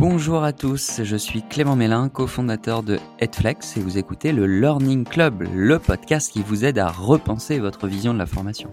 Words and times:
Bonjour 0.00 0.44
à 0.44 0.52
tous, 0.52 1.02
je 1.02 1.16
suis 1.16 1.42
Clément 1.42 1.74
Mélin, 1.74 2.08
cofondateur 2.08 2.84
de 2.84 3.00
Headflex 3.18 3.76
et 3.76 3.80
vous 3.80 3.98
écoutez 3.98 4.30
le 4.30 4.46
Learning 4.46 5.04
Club, 5.04 5.42
le 5.52 5.80
podcast 5.80 6.30
qui 6.30 6.40
vous 6.40 6.64
aide 6.64 6.78
à 6.78 6.88
repenser 6.88 7.58
votre 7.58 7.88
vision 7.88 8.14
de 8.14 8.18
la 8.18 8.26
formation. 8.26 8.72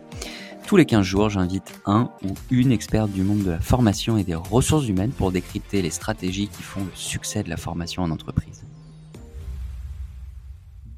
Tous 0.68 0.78
les 0.78 0.86
15 0.86 1.04
jours, 1.04 1.30
j'invite 1.30 1.82
un 1.88 2.12
ou 2.24 2.36
une 2.52 2.72
experte 2.72 3.10
du 3.10 3.24
monde 3.24 3.42
de 3.42 3.50
la 3.50 3.60
formation 3.60 4.20
et 4.20 4.24
des 4.24 4.36
ressources 4.36 4.88
humaines 4.88 5.10
pour 5.10 5.32
décrypter 5.32 5.82
les 5.82 5.90
stratégies 5.90 6.48
qui 6.48 6.62
font 6.62 6.82
le 6.82 6.92
succès 6.94 7.42
de 7.42 7.50
la 7.50 7.58
formation 7.58 8.04
en 8.04 8.12
entreprise. 8.12 8.64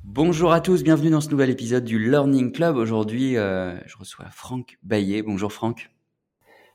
Bonjour 0.03 0.51
à 0.51 0.59
tous, 0.59 0.83
bienvenue 0.83 1.09
dans 1.09 1.21
ce 1.21 1.29
nouvel 1.29 1.51
épisode 1.51 1.85
du 1.85 1.99
Learning 1.99 2.51
Club. 2.51 2.75
Aujourd'hui, 2.75 3.37
euh, 3.37 3.79
je 3.85 3.95
reçois 3.95 4.25
Franck 4.31 4.77
Baillet. 4.83 5.21
Bonjour 5.21 5.53
Franck. 5.53 5.89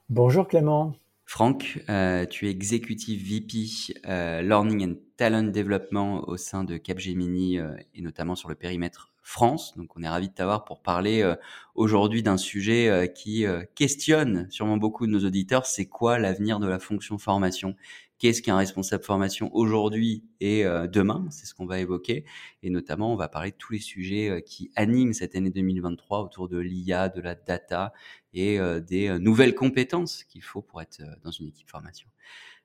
Bonjour 0.08 0.48
Clément. 0.48 0.94
Franck, 1.32 1.82
euh, 1.88 2.26
tu 2.26 2.46
es 2.46 2.50
exécutif 2.50 3.26
VP 3.26 3.94
euh, 4.06 4.42
Learning 4.42 4.86
and 4.86 4.96
Talent 5.16 5.44
Development 5.44 6.28
au 6.28 6.36
sein 6.36 6.62
de 6.62 6.76
Capgemini 6.76 7.58
euh, 7.58 7.72
et 7.94 8.02
notamment 8.02 8.34
sur 8.34 8.50
le 8.50 8.54
périmètre 8.54 9.14
France. 9.22 9.74
Donc 9.78 9.96
on 9.96 10.02
est 10.02 10.08
ravi 10.10 10.28
de 10.28 10.34
t'avoir 10.34 10.66
pour 10.66 10.82
parler 10.82 11.22
euh, 11.22 11.34
aujourd'hui 11.74 12.22
d'un 12.22 12.36
sujet 12.36 13.10
qui 13.14 13.46
questionne 13.74 14.46
sûrement 14.50 14.76
beaucoup 14.76 15.06
de 15.06 15.12
nos 15.12 15.24
auditeurs, 15.24 15.64
c'est 15.64 15.86
quoi 15.86 16.18
l'avenir 16.18 16.58
de 16.58 16.68
la 16.68 16.78
fonction 16.78 17.16
formation? 17.16 17.76
Qu'est-ce 18.22 18.40
qu'un 18.40 18.56
responsable 18.56 19.02
formation 19.02 19.50
aujourd'hui 19.52 20.22
et 20.38 20.62
demain 20.62 21.26
C'est 21.30 21.44
ce 21.44 21.54
qu'on 21.54 21.66
va 21.66 21.80
évoquer. 21.80 22.24
Et 22.62 22.70
notamment, 22.70 23.12
on 23.12 23.16
va 23.16 23.26
parler 23.26 23.50
de 23.50 23.56
tous 23.56 23.72
les 23.72 23.80
sujets 23.80 24.44
qui 24.46 24.70
animent 24.76 25.12
cette 25.12 25.34
année 25.34 25.50
2023 25.50 26.22
autour 26.22 26.48
de 26.48 26.58
l'IA, 26.58 27.08
de 27.08 27.20
la 27.20 27.34
data 27.34 27.92
et 28.34 28.58
euh, 28.58 28.80
des 28.80 29.08
euh, 29.08 29.18
nouvelles 29.18 29.54
compétences 29.54 30.24
qu'il 30.24 30.42
faut 30.42 30.62
pour 30.62 30.80
être 30.82 31.00
euh, 31.00 31.14
dans 31.24 31.30
une 31.30 31.48
équipe 31.48 31.68
formation. 31.68 32.08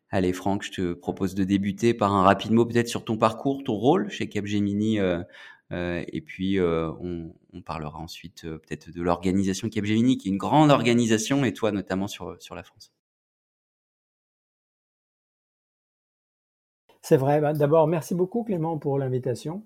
Allez 0.10 0.32
Franck, 0.32 0.64
je 0.64 0.72
te 0.72 0.94
propose 0.94 1.36
de 1.36 1.44
débuter 1.44 1.94
par 1.94 2.14
un 2.14 2.24
rapide 2.24 2.52
mot 2.52 2.66
peut-être 2.66 2.88
sur 2.88 3.04
ton 3.04 3.18
parcours, 3.18 3.64
ton 3.64 3.76
rôle 3.76 4.10
chez 4.10 4.30
Capgemini, 4.30 5.00
euh, 5.00 5.22
euh, 5.74 6.04
et 6.08 6.22
puis 6.22 6.60
euh, 6.60 6.90
on, 7.02 7.34
on, 7.52 7.62
parlera 7.62 8.00
ensuite 8.00 8.44
peut-être 8.44 8.90
de 8.90 9.02
l'organisation 9.02 9.68
Capgemini, 9.68 10.18
qui 10.18 10.30
est 10.30 10.32
une 10.32 10.38
grande 10.38 10.72
organisation, 10.72 11.44
et 11.44 11.54
toi 11.54 11.74
notamment 11.74 12.08
sur, 12.08 12.42
sur 12.42 12.56
la 12.56 12.64
France. 12.64 12.94
C'est 17.08 17.16
vrai. 17.16 17.40
Bah, 17.40 17.54
D'abord, 17.54 17.88
merci 17.88 18.16
beaucoup 18.16 18.44
Clément 18.44 18.78
pour 18.78 18.98
l'invitation. 19.00 19.64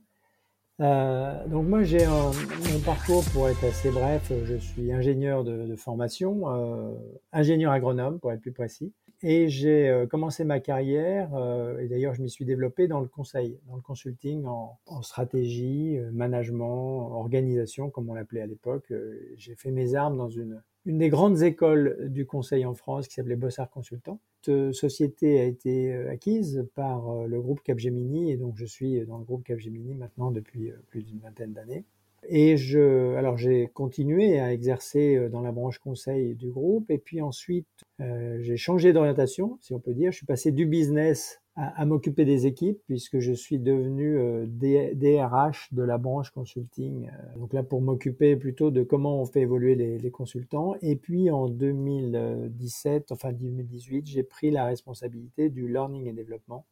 Euh, 0.80 1.48
donc 1.48 1.68
moi 1.68 1.82
j'ai 1.82 2.06
mon 2.06 2.80
parcours 2.86 3.24
pour 3.34 3.50
être 3.50 3.64
assez 3.64 3.90
bref, 3.90 4.32
je 4.46 4.56
suis 4.56 4.94
ingénieur 4.94 5.44
de, 5.44 5.76
formation, 5.76 6.50
euh, 6.50 6.94
ingénieur 7.32 7.72
agronome 7.72 8.20
pour 8.20 8.32
être 8.32 8.42
plus 8.42 8.52
précis, 8.52 8.94
et 9.24 9.50
j'ai 9.50 9.90
euh, 9.90 10.08
commencé 10.08 10.44
ma 10.44 10.60
carrière 10.60 11.34
euh, 11.36 11.78
et 11.80 11.88
d'ailleurs 11.88 12.14
je 12.14 12.22
m'y 12.22 12.30
suis 12.30 12.46
développé 12.46 12.88
dans 12.88 13.00
le 13.00 13.08
conseil, 13.08 13.60
dans 13.68 13.76
le 13.76 13.82
consulting 13.82 14.46
en, 14.46 14.80
stratégie, 15.02 15.98
euh, 15.98 16.12
management, 16.12 17.12
organisation 17.14 17.90
comme 17.90 18.10
on 18.10 18.14
l'appelait 18.14 18.42
à 18.42 18.48
l'époque. 18.48 18.94
J'ai 19.38 19.56
fait 19.56 19.72
mes 19.72 19.96
armes 19.96 20.18
dans 20.18 20.30
une 20.30 20.62
une 20.86 20.98
des 20.98 21.10
grandes 21.10 21.44
écoles 21.44 22.10
du 22.10 22.26
conseil 22.26 22.66
en 22.66 22.74
France 22.74 23.08
qui 23.08 23.14
s'appelait 23.14 23.36
Bossard 23.36 23.70
Consultant. 23.70 24.20
Cette 24.42 24.72
société 24.72 25.40
a 25.40 25.44
été 25.44 25.94
acquise 25.94 26.68
par 26.74 27.28
le 27.28 27.40
groupe 27.40 27.62
Capgemini 27.62 28.32
et 28.32 28.38
donc 28.38 28.58
je 28.58 28.66
suis 28.66 29.06
dans 29.06 29.20
le 29.20 29.24
groupe 29.24 29.44
Capgemini 29.44 29.94
maintenant 29.94 30.32
depuis 30.32 30.72
plus 30.90 31.04
d'une 31.04 31.20
vingtaine 31.20 31.54
d'années. 31.54 31.86
Et 32.28 32.58
je, 32.58 33.16
alors 33.16 33.38
j'ai 33.38 33.70
continué 33.74 34.40
à 34.40 34.54
exercer 34.54 35.30
dans 35.30 35.42
la 35.42 35.52
branche 35.52 35.80
conseil 35.80 36.36
du 36.36 36.50
groupe 36.50 36.90
et 36.92 36.98
puis 36.98 37.22
ensuite 37.22 37.68
euh, 38.02 38.38
j'ai 38.42 38.58
changé 38.58 38.94
d'orientation, 38.94 39.58
si 39.62 39.74
on 39.74 39.80
peut 39.80 39.94
dire. 39.94 40.12
Je 40.12 40.18
suis 40.18 40.26
passé 40.26 40.52
du 40.52 40.66
business 40.66 41.42
à, 41.56 41.86
m'occuper 41.86 42.24
des 42.26 42.48
équipes 42.48 42.80
puisque 42.88 43.20
je 43.20 43.34
suis 43.34 43.60
devenu 43.60 44.18
euh, 44.18 44.46
DRH 44.48 45.74
de 45.74 45.84
la 45.84 45.98
branche 45.98 46.32
consulting. 46.32 47.08
Euh, 47.08 47.40
donc 47.40 47.54
là 47.54 47.62
pour 47.62 47.82
m'occuper 47.82 48.36
plutôt 48.36 48.72
de 48.72 48.84
comment 48.84 49.22
on 49.22 49.26
fait 49.26 49.42
évoluer 49.42 49.76
les, 49.76 49.98
les, 50.00 50.12
consultants. 50.12 50.76
Et 50.82 50.96
puis 50.96 51.30
en 51.30 51.48
2017, 51.50 53.12
enfin 53.12 53.34
2018, 53.34 54.06
j'ai 54.06 54.24
pris 54.24 54.50
la 54.50 54.66
responsabilité 54.66 55.50
du 55.50 55.68
learning 55.68 56.08
et 56.08 56.14
développement 56.14 56.66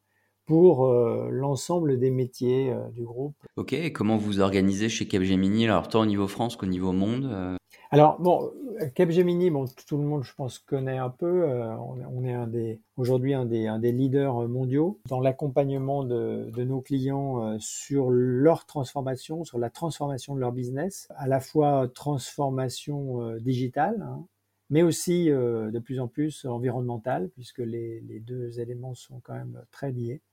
pour 0.50 0.88
euh, 0.88 1.30
l'ensemble 1.30 2.00
des 2.00 2.10
métiers 2.10 2.72
euh, 2.72 2.90
du 2.90 3.04
groupe. 3.04 3.36
Ok, 3.56 3.74
et 3.74 3.94
comment 3.94 4.18
vous 4.18 4.40
organisez 4.40 4.90
chez 4.90 5.08
Capgemini, 5.08 5.66
alors 5.66 5.88
tant 5.88 6.02
au 6.02 6.08
niveau 6.08 6.28
France 6.28 6.56
qu'au 6.56 6.66
niveau 6.66 6.92
monde 6.92 7.30
euh 7.32 7.56
Alors 7.92 8.20
bon, 8.20 8.52
Capgemini, 8.96 9.52
bon, 9.52 9.66
tout 9.86 9.98
le 9.98 10.04
monde, 10.04 10.24
je 10.24 10.34
pense, 10.34 10.58
connaît 10.58 10.98
un 10.98 11.12
peu. 11.12 11.46
On, 11.46 12.24
est 12.24 12.34
un 12.34 12.48
des, 12.48 12.82
aujourd'hui 12.98 13.36
un 13.36 13.46
des, 13.46 13.68
un 13.68 13.78
des 13.78 13.92
leaders 13.92 14.50
mondiaux 14.50 15.00
dans 15.08 15.20
l'accompagnement 15.20 16.04
de, 16.04 16.50
de, 16.52 16.64
nos 16.64 16.82
clients 16.82 17.60
sur 17.60 18.10
leur 18.10 18.66
transformation, 18.66 19.44
sur 19.44 19.60
la 19.60 19.70
transformation 19.70 20.34
de 20.34 20.40
leur 20.40 20.52
business, 20.52 21.10
à 21.16 21.28
la 21.28 21.42
fois 21.42 21.88
transformation 21.94 23.36
digitale, 23.36 24.02
hein, 24.02 24.26
mais 24.72 24.82
aussi 24.82 25.26
de 25.26 25.80
plus 25.80 26.00
en 26.00 26.08
plus 26.08 26.46
environnementale, 26.46 27.30
puisque 27.36 27.60
les, 27.60 28.02
les 28.02 28.20
deux 28.20 28.60
éléments 28.60 28.96
sont 28.96 29.20
quand 29.24 29.36
même 29.36 29.62
très 29.70 29.92
liés. 29.92 30.24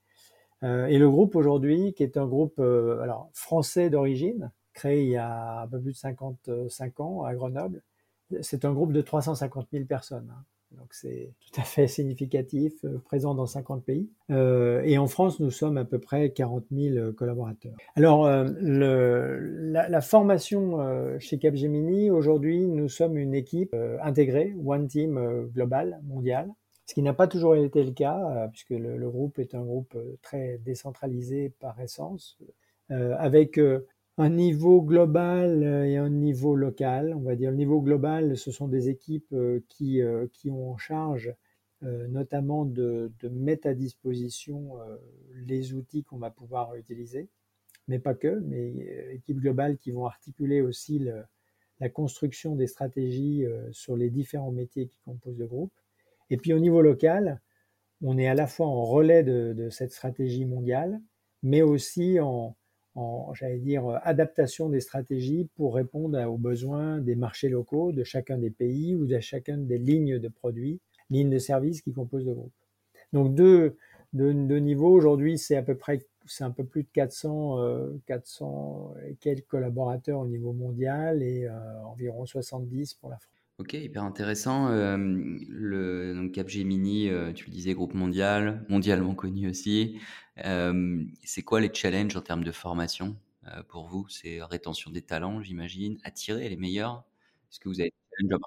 Euh, 0.63 0.87
et 0.87 0.97
le 0.97 1.09
groupe 1.09 1.35
aujourd'hui, 1.35 1.93
qui 1.93 2.03
est 2.03 2.17
un 2.17 2.25
groupe 2.25 2.59
euh, 2.59 2.99
alors 3.01 3.29
français 3.33 3.89
d'origine, 3.89 4.51
créé 4.73 5.03
il 5.03 5.09
y 5.09 5.17
a 5.17 5.61
un 5.61 5.67
peu 5.67 5.79
plus 5.79 5.91
de 5.91 5.97
55 5.97 6.99
ans 6.99 7.23
à 7.23 7.33
Grenoble, 7.35 7.81
c'est 8.41 8.65
un 8.65 8.73
groupe 8.73 8.91
de 8.91 9.01
350 9.01 9.67
000 9.71 9.85
personnes. 9.85 10.31
Hein. 10.31 10.43
Donc 10.71 10.87
c'est 10.91 11.31
tout 11.39 11.61
à 11.61 11.63
fait 11.63 11.87
significatif, 11.87 12.73
euh, 12.83 12.97
présent 13.05 13.33
dans 13.33 13.45
50 13.45 13.85
pays. 13.85 14.09
Et 14.29 14.97
en 14.97 15.07
France, 15.07 15.39
nous 15.39 15.51
sommes 15.51 15.77
à 15.77 15.85
peu 15.85 15.99
près 15.99 16.31
40 16.31 16.65
000 16.71 17.13
collaborateurs. 17.13 17.73
Alors 17.95 18.27
le, 18.27 19.71
la, 19.71 20.01
formation 20.01 21.17
chez 21.19 21.37
Capgemini, 21.37 22.11
aujourd'hui, 22.11 22.67
nous 22.67 22.89
sommes 22.89 23.17
une 23.17 23.33
équipe 23.33 23.75
intégrée, 24.01 24.55
One 24.65 24.87
Team 24.87 25.47
global, 25.53 26.01
mondial, 26.03 26.49
ce 26.87 26.93
qui 26.93 27.01
n'a 27.01 27.13
pas 27.13 27.27
toujours 27.27 27.55
été 27.55 27.83
le 27.83 27.91
cas, 27.91 28.17
euh, 28.17 28.47
puisque 28.47 28.69
le, 28.69 29.09
groupe 29.09 29.39
est 29.39 29.53
un 29.55 29.63
groupe 29.63 29.93
euh, 29.95 30.17
très 30.21 30.57
décentralisé 30.59 31.49
par 31.59 31.79
essence, 31.81 32.37
euh, 32.91 33.13
avec 33.19 33.59
un 34.17 34.29
niveau 34.29 34.81
global 34.81 35.63
et 35.63 35.97
un 35.97 36.09
niveau 36.09 36.55
local. 36.55 37.13
On 37.13 37.19
va 37.19 37.35
dire 37.35 37.51
le 37.51 37.57
niveau 37.57 37.81
global, 37.81 38.37
ce 38.37 38.51
sont 38.51 38.69
des 38.69 38.89
équipes 38.89 39.35
qui, 39.67 40.01
qui 40.31 40.49
ont 40.49 40.71
en 40.71 40.77
charge 40.77 41.35
notamment 41.83 42.65
de, 42.65 43.11
mettre 43.29 43.67
à 43.67 43.75
disposition 43.75 44.71
les 45.45 45.73
outils 45.73 46.03
qu'on 46.03 46.17
va 46.17 46.31
pouvoir 46.31 46.73
utiliser, 46.75 47.27
mais 47.87 47.99
pas 47.99 48.15
que, 48.15 48.39
mais 48.47 48.71
équipes 49.11 49.41
globales 49.41 49.77
qui 49.77 49.91
vont 49.91 50.07
articuler 50.07 50.61
aussi 50.61 51.05
la 51.79 51.89
construction 51.89 52.55
des 52.55 52.65
stratégies 52.65 53.45
sur 53.71 53.95
les 53.95 54.09
différents 54.09 54.51
métiers 54.51 54.87
qui 54.87 54.97
composent 55.05 55.37
le 55.37 55.45
groupe. 55.45 55.73
Et 56.29 56.37
puis 56.37 56.53
au 56.53 56.59
niveau 56.59 56.81
local, 56.81 57.41
on 58.03 58.17
est 58.17 58.27
à 58.27 58.33
la 58.33 58.47
fois 58.47 58.67
en 58.67 58.83
relais 58.83 59.23
de, 59.23 59.69
cette 59.69 59.91
stratégie 59.91 60.45
mondiale, 60.45 61.01
mais 61.43 61.61
aussi 61.61 62.19
en, 62.19 62.55
j'allais 63.33 63.59
dire, 63.59 63.99
adaptation 64.03 64.69
des 64.69 64.81
stratégies 64.81 65.47
pour 65.55 65.75
répondre 65.75 66.19
aux 66.27 66.37
besoins 66.37 66.99
des 66.99 67.15
marchés 67.15 67.49
locaux 67.49 67.91
de 67.91 68.03
chacun 68.03 68.37
des 68.37 68.49
pays 68.49 68.95
ou 68.95 69.05
de 69.05 69.19
chacun 69.19 69.57
des 69.57 69.77
lignes 69.77 70.19
de 70.19 70.27
produits, 70.27 70.79
lignes 71.09 71.29
de 71.29 71.39
services 71.39 71.81
qui 71.81 71.93
composent 71.93 72.25
le 72.25 72.33
groupe. 72.33 72.53
Donc 73.13 73.35
deux, 73.35 73.77
niveaux 74.13 74.91
aujourd'hui, 74.91 75.37
c'est 75.37 75.55
à 75.55 75.63
peu 75.63 75.75
près 75.75 75.99
c'est 76.29 76.43
un 76.43 76.51
peu 76.51 76.65
plus 76.65 76.83
de 76.83 76.89
400, 76.91 77.59
euh, 77.61 77.93
400 78.05 78.95
et 79.05 79.15
quelques 79.15 79.47
collaborateurs 79.47 80.19
au 80.19 80.27
niveau 80.27 80.51
mondial 80.51 81.23
et 81.23 81.45
euh, 81.45 81.83
environ 81.85 82.25
70 82.25 82.95
pour 82.95 83.09
la 83.09 83.17
France. 83.17 83.36
Ok, 83.59 83.73
hyper 83.73 84.03
intéressant. 84.03 84.69
Le 84.69 86.27
Capgemini, 86.27 87.09
tu 87.33 87.45
le 87.45 87.51
disais, 87.51 87.73
groupe 87.73 87.95
mondial, 87.95 88.63
mondialement 88.69 89.15
connu 89.15 89.49
aussi. 89.49 89.99
C'est 90.35 91.41
quoi 91.43 91.59
les 91.59 91.73
challenges 91.73 92.15
en 92.15 92.21
termes 92.21 92.43
de 92.43 92.51
formation 92.51 93.15
pour 93.67 93.87
vous? 93.87 94.07
C'est 94.09 94.43
rétention 94.43 94.91
des 94.91 95.01
talents, 95.01 95.41
j'imagine, 95.41 95.97
attirer 96.03 96.49
les 96.49 96.55
meilleurs? 96.55 97.03
Est-ce 97.51 97.59
que 97.59 97.69
vous 97.69 97.79
avez 97.79 97.89
des 97.89 98.27
challenges 98.27 98.41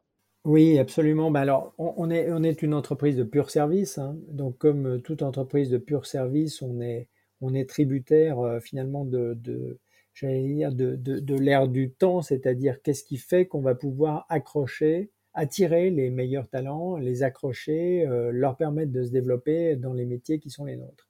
oui, 0.46 0.78
absolument. 0.78 1.30
Ben 1.30 1.40
alors, 1.40 1.74
on, 1.76 2.10
est, 2.10 2.62
une 2.62 2.72
entreprise 2.72 3.14
de 3.14 3.24
pur 3.24 3.50
service. 3.50 3.98
Hein. 3.98 4.16
Donc, 4.28 4.56
comme 4.56 5.02
toute 5.02 5.22
entreprise 5.22 5.68
de 5.68 5.76
pur 5.76 6.06
service, 6.06 6.62
on 6.62 6.80
est, 6.80 7.08
on 7.42 7.52
est 7.52 7.68
tributaire 7.68 8.38
finalement 8.62 9.04
de 9.04 9.78
j'allais 10.14 10.42
dire, 10.42 10.72
de, 10.72 10.96
de, 10.96 11.18
de 11.18 11.34
l'ère 11.34 11.68
du 11.68 11.92
temps, 11.92 12.22
c'est-à-dire 12.22 12.82
qu'est-ce 12.82 13.04
qui 13.04 13.16
fait 13.16 13.46
qu'on 13.46 13.60
va 13.60 13.74
pouvoir 13.74 14.26
accrocher, 14.28 15.10
attirer 15.34 15.90
les 15.90 16.10
meilleurs 16.10 16.48
talents, 16.48 16.96
les 16.96 17.22
accrocher, 17.22 18.06
euh, 18.06 18.30
leur 18.32 18.56
permettre 18.56 18.92
de 18.92 19.04
se 19.04 19.10
développer 19.10 19.76
dans 19.76 19.92
les 19.92 20.04
métiers 20.04 20.38
qui 20.40 20.50
sont 20.50 20.64
les 20.64 20.76
nôtres. 20.76 21.08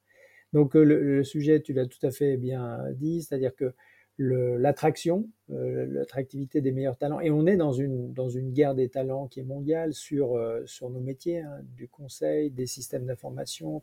Donc 0.52 0.76
euh, 0.76 0.82
le, 0.82 1.24
sujet, 1.24 1.60
tu 1.60 1.72
l'as 1.72 1.86
tout 1.86 2.04
à 2.04 2.10
fait 2.10 2.36
bien 2.36 2.78
dit, 2.92 3.22
c'est-à-dire 3.22 3.54
que 3.54 3.72
l'attraction, 4.18 5.30
euh, 5.50 5.86
l'attractivité 5.86 6.60
des 6.60 6.72
meilleurs 6.72 6.98
talents, 6.98 7.20
et 7.20 7.30
on 7.30 7.46
est 7.46 7.56
dans 7.56 7.72
une, 7.72 8.12
dans 8.12 8.28
une 8.28 8.52
guerre 8.52 8.74
des 8.74 8.90
talents 8.90 9.28
qui 9.28 9.40
est 9.40 9.44
mondiale 9.44 9.94
sur, 9.94 10.38
sur 10.66 10.90
nos 10.90 11.00
métiers, 11.00 11.40
hein, 11.40 11.60
du 11.74 11.88
conseil, 11.88 12.50
des 12.50 12.66
systèmes 12.66 13.06
d'information, 13.06 13.80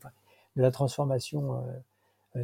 de 0.54 0.62
la 0.62 0.70
transformation 0.70 1.64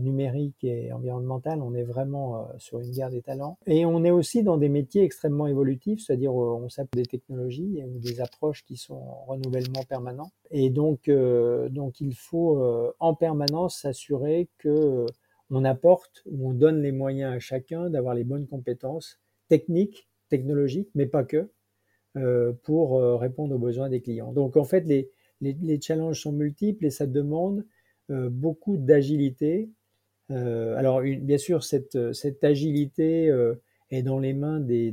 numérique 0.01 0.65
et 0.65 0.93
environnementale, 0.93 1.61
on 1.63 1.75
est 1.75 1.83
vraiment 1.83 2.37
euh, 2.37 2.43
sur 2.59 2.81
une 2.81 2.91
guerre 2.91 3.11
des 3.11 3.23
talents. 3.23 3.59
Et 3.67 3.85
on 3.87 4.05
est 4.05 4.11
aussi 4.11 4.43
dans 4.43 4.57
des 4.57 4.69
métiers 4.69 5.03
extrêmement 5.03 5.47
évolutifs, 5.47 6.01
c'est-à-dire 6.05 6.33
euh, 6.33 6.61
on 6.63 6.69
s'appelle 6.69 7.03
des 7.03 7.09
technologies 7.09 7.83
ou 7.87 7.99
des 7.99 8.21
approches 8.21 8.65
qui 8.65 8.77
sont 8.77 8.95
en 8.95 9.25
renouvellement 9.27 9.83
permanent. 9.89 10.31
Et 10.51 10.71
donc, 10.71 11.11
donc 11.71 12.01
il 12.01 12.15
faut 12.15 12.63
en 13.01 13.15
permanence 13.15 13.81
s'assurer 13.81 14.49
que 14.59 15.07
on 15.51 15.65
apporte 15.65 16.23
ou 16.27 16.51
on 16.51 16.53
donne 16.53 16.81
les 16.81 16.93
moyens 16.93 17.35
à 17.35 17.39
chacun 17.39 17.91
d'avoir 17.91 18.15
les 18.15 18.25
bonnes 18.25 18.47
compétences 18.47 19.19
techniques, 19.49 20.09
technologiques, 20.29 20.91
mais 20.95 21.07
pas 21.07 21.25
que, 21.25 21.51
pour 22.63 23.01
répondre 23.19 23.55
aux 23.55 23.59
besoins 23.59 23.89
des 23.89 24.01
clients. 24.01 24.33
Donc 24.33 24.57
en 24.57 24.65
fait, 24.65 24.83
les, 24.83 25.11
les, 25.41 25.81
challenges 25.81 26.21
sont 26.21 26.33
multiples 26.33 26.87
et 26.87 26.91
ça 26.91 27.07
demande 27.07 27.65
euh, 28.11 28.29
beaucoup 28.31 28.77
d'agilité. 28.77 29.71
Euh, 30.31 30.77
alors, 30.77 31.03
bien 31.03 31.39
sûr, 31.39 31.65
cette, 31.65 32.13
cette 32.13 32.45
agilité 32.45 33.29
euh, 33.29 33.55
est 33.91 34.03
dans 34.03 34.19
les 34.19 34.33
mains 34.33 34.61
des, 34.61 34.91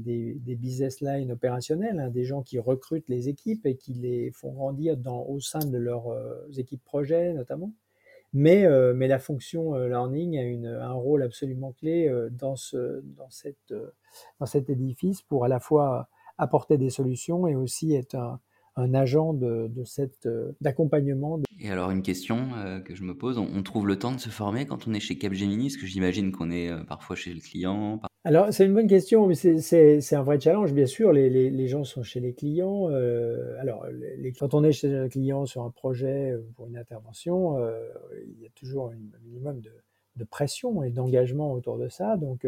business 0.60 1.02
lines 1.02 1.32
opérationnels, 1.32 2.00
hein, 2.00 2.10
des 2.10 2.26
gens 2.26 2.42
qui 2.42 2.60
recrutent 2.60 3.08
les 3.10 3.30
équipes 3.30 3.66
et 3.66 3.76
qui 3.76 3.94
les 3.94 4.32
font 4.32 4.52
grandir 4.52 4.98
au 5.28 5.40
sein 5.40 5.60
de 5.60 5.78
leurs 5.78 6.14
équipes 6.58 6.84
projet 6.84 7.34
notamment. 7.34 7.74
Mais, 8.34 8.64
la 8.64 9.20
fonction 9.20 9.76
learning 9.76 10.68
a 10.68 10.88
un 10.88 10.94
rôle 10.94 11.24
absolument 11.24 11.74
clé 11.74 12.10
dans, 12.32 12.56
dans 13.20 13.30
cet 14.46 14.70
édifice 14.70 15.22
pour 15.22 15.46
à 15.46 15.48
la 15.48 15.60
fois 15.60 16.10
apporter 16.38 16.78
des 16.78 16.90
solutions 16.90 17.48
et 17.48 17.56
aussi 17.56 17.94
être 17.94 18.16
un, 18.16 18.40
un 18.76 18.94
agent 18.94 19.34
de, 19.34 19.68
de 19.68 19.84
cette 19.84 20.26
euh, 20.26 20.52
d'accompagnement. 20.62 21.40
Et 21.60 21.70
alors 21.70 21.92
une 21.92 22.02
question 22.02 22.50
euh, 22.56 22.80
que 22.80 22.96
je 22.96 23.04
me 23.04 23.16
pose, 23.16 23.38
on, 23.38 23.64
trouve 23.64 23.88
le 23.88 24.00
temps 24.00 24.14
de 24.14 24.20
se 24.20 24.30
former 24.30 24.66
quand 24.66 24.88
on 24.88 24.94
est 24.94 25.00
chez 25.00 25.18
Capgemini? 25.18 25.68
Parce 25.68 25.78
que 25.78 25.86
j'imagine 25.86 26.32
qu'on 26.32 26.52
est 26.52 26.70
euh, 26.70 26.84
parfois 26.84 27.16
chez 27.16 27.34
le 27.34 27.42
client. 27.42 28.02
Alors 28.24 28.54
c'est 28.54 28.66
une 28.66 28.74
bonne 28.74 28.88
question, 28.88 29.28
mais 29.28 29.36
c'est 29.36 30.16
un 30.16 30.24
vrai 30.24 30.40
challenge. 30.40 30.74
Bien 30.74 30.86
sûr, 30.86 31.12
les, 31.12 31.30
les, 31.30 31.50
les, 31.50 31.68
gens 31.68 31.84
sont 31.84 32.04
chez 32.04 32.20
les 32.20 32.34
clients. 32.34 32.88
alors 33.60 33.88
les, 33.88 34.32
quand 34.34 34.54
on 34.54 34.64
est 34.64 34.72
chez 34.72 34.96
un 34.96 35.10
client 35.10 35.46
sur 35.46 35.64
un 35.64 35.72
projet 35.72 36.36
pour 36.56 36.68
une 36.68 36.78
intervention, 36.78 37.58
il 38.24 38.44
y 38.44 38.46
a 38.46 38.52
toujours 38.54 38.92
un 38.92 39.20
minimum 39.26 39.60
de, 39.62 39.72
de 40.18 40.24
pression 40.24 40.84
et 40.84 40.92
d'engagement 40.92 41.52
autour 41.52 41.80
de 41.80 41.90
ça. 41.90 42.16
Donc 42.16 42.46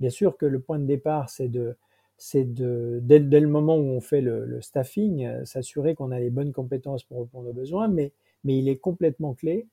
bien 0.00 0.08
sûr 0.08 0.38
que 0.38 0.46
le 0.46 0.60
point 0.60 0.78
de 0.78 0.86
départ, 0.86 1.28
c'est 1.28 1.48
de 1.48 1.76
c'est 2.24 2.44
de, 2.44 3.00
dès, 3.02 3.18
le 3.18 3.48
moment 3.48 3.76
où 3.76 3.82
on 3.82 4.00
fait 4.00 4.20
le, 4.20 4.60
staffing, 4.60 5.26
euh, 5.26 5.44
s'assurer 5.44 5.96
qu'on 5.96 6.12
a 6.12 6.20
les 6.20 6.30
bonnes 6.30 6.52
compétences 6.52 7.02
pour 7.02 7.18
répondre 7.18 7.48
aux 7.48 7.52
besoins, 7.52 7.88
mais, 7.88 8.12
mais 8.44 8.56
il 8.56 8.68
est 8.68 8.78
complètement 8.78 9.34
clé 9.34 9.66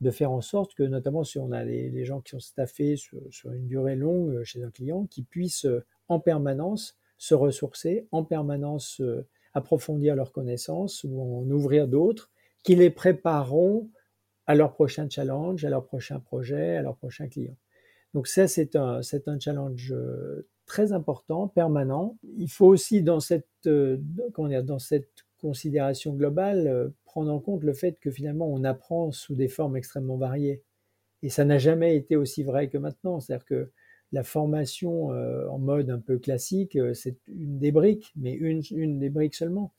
de 0.00 0.10
faire 0.10 0.32
en 0.32 0.40
sorte 0.40 0.74
que, 0.74 0.82
notamment 0.82 1.22
si 1.22 1.38
on 1.38 1.52
a 1.52 1.62
les, 1.62 2.04
gens 2.04 2.20
qui 2.20 2.30
sont 2.30 2.40
staffés 2.40 2.96
sur, 2.96 3.20
une 3.52 3.68
durée 3.68 3.94
longue 3.94 4.34
euh, 4.34 4.42
chez 4.42 4.64
un 4.64 4.70
client, 4.72 5.06
qu'ils 5.06 5.26
puissent 5.26 5.64
euh, 5.64 5.84
en 6.08 6.18
permanence 6.18 6.98
se 7.18 7.36
ressourcer, 7.36 8.08
en 8.10 8.24
permanence 8.24 9.00
approfondir 9.54 10.16
leurs 10.16 10.32
connaissances 10.32 11.04
ou 11.04 11.22
en 11.22 11.48
ouvrir 11.52 11.86
d'autres, 11.86 12.32
qui 12.64 12.74
les 12.74 12.90
prépareront 12.90 13.88
à 14.46 14.56
leur 14.56 14.72
prochain 14.72 15.08
challenge, 15.08 15.64
à 15.64 15.70
leur 15.70 15.86
prochain 15.86 16.18
projet, 16.18 16.74
à 16.78 16.82
leur 16.82 16.96
prochain 16.96 17.28
client. 17.28 17.54
Donc 18.12 18.26
ça, 18.26 18.48
c'est 18.48 18.74
un, 18.74 19.02
c'est 19.02 19.28
un 19.28 19.38
challenge 19.38 19.94
très 20.66 20.92
important, 20.92 21.48
permanent. 21.48 22.16
Il 22.36 22.50
faut 22.50 22.66
aussi 22.66 23.02
dans 23.02 23.20
cette, 23.20 23.46
euh, 23.66 23.98
dire, 24.00 24.64
dans 24.64 24.78
cette 24.78 25.24
considération 25.38 26.14
globale 26.14 26.66
euh, 26.66 26.88
prendre 27.04 27.32
en 27.32 27.40
compte 27.40 27.64
le 27.64 27.72
fait 27.72 27.98
que 28.00 28.10
finalement 28.10 28.46
on 28.46 28.64
apprend 28.64 29.10
sous 29.10 29.34
des 29.34 29.48
formes 29.48 29.76
extrêmement 29.76 30.16
variées. 30.16 30.62
Et 31.22 31.28
ça 31.28 31.44
n'a 31.44 31.58
jamais 31.58 31.96
été 31.96 32.16
aussi 32.16 32.42
vrai 32.42 32.68
que 32.68 32.78
maintenant. 32.78 33.20
C'est-à-dire 33.20 33.44
que 33.44 33.70
la 34.12 34.22
formation 34.22 35.12
euh, 35.12 35.46
en 35.48 35.58
mode 35.58 35.90
un 35.90 35.98
peu 35.98 36.18
classique, 36.18 36.78
c'est 36.94 37.16
une 37.28 37.58
des 37.58 37.72
briques, 37.72 38.12
mais 38.16 38.32
une, 38.32 38.62
une 38.70 38.98
des 38.98 39.10
briques 39.10 39.34
seulement. 39.34 39.72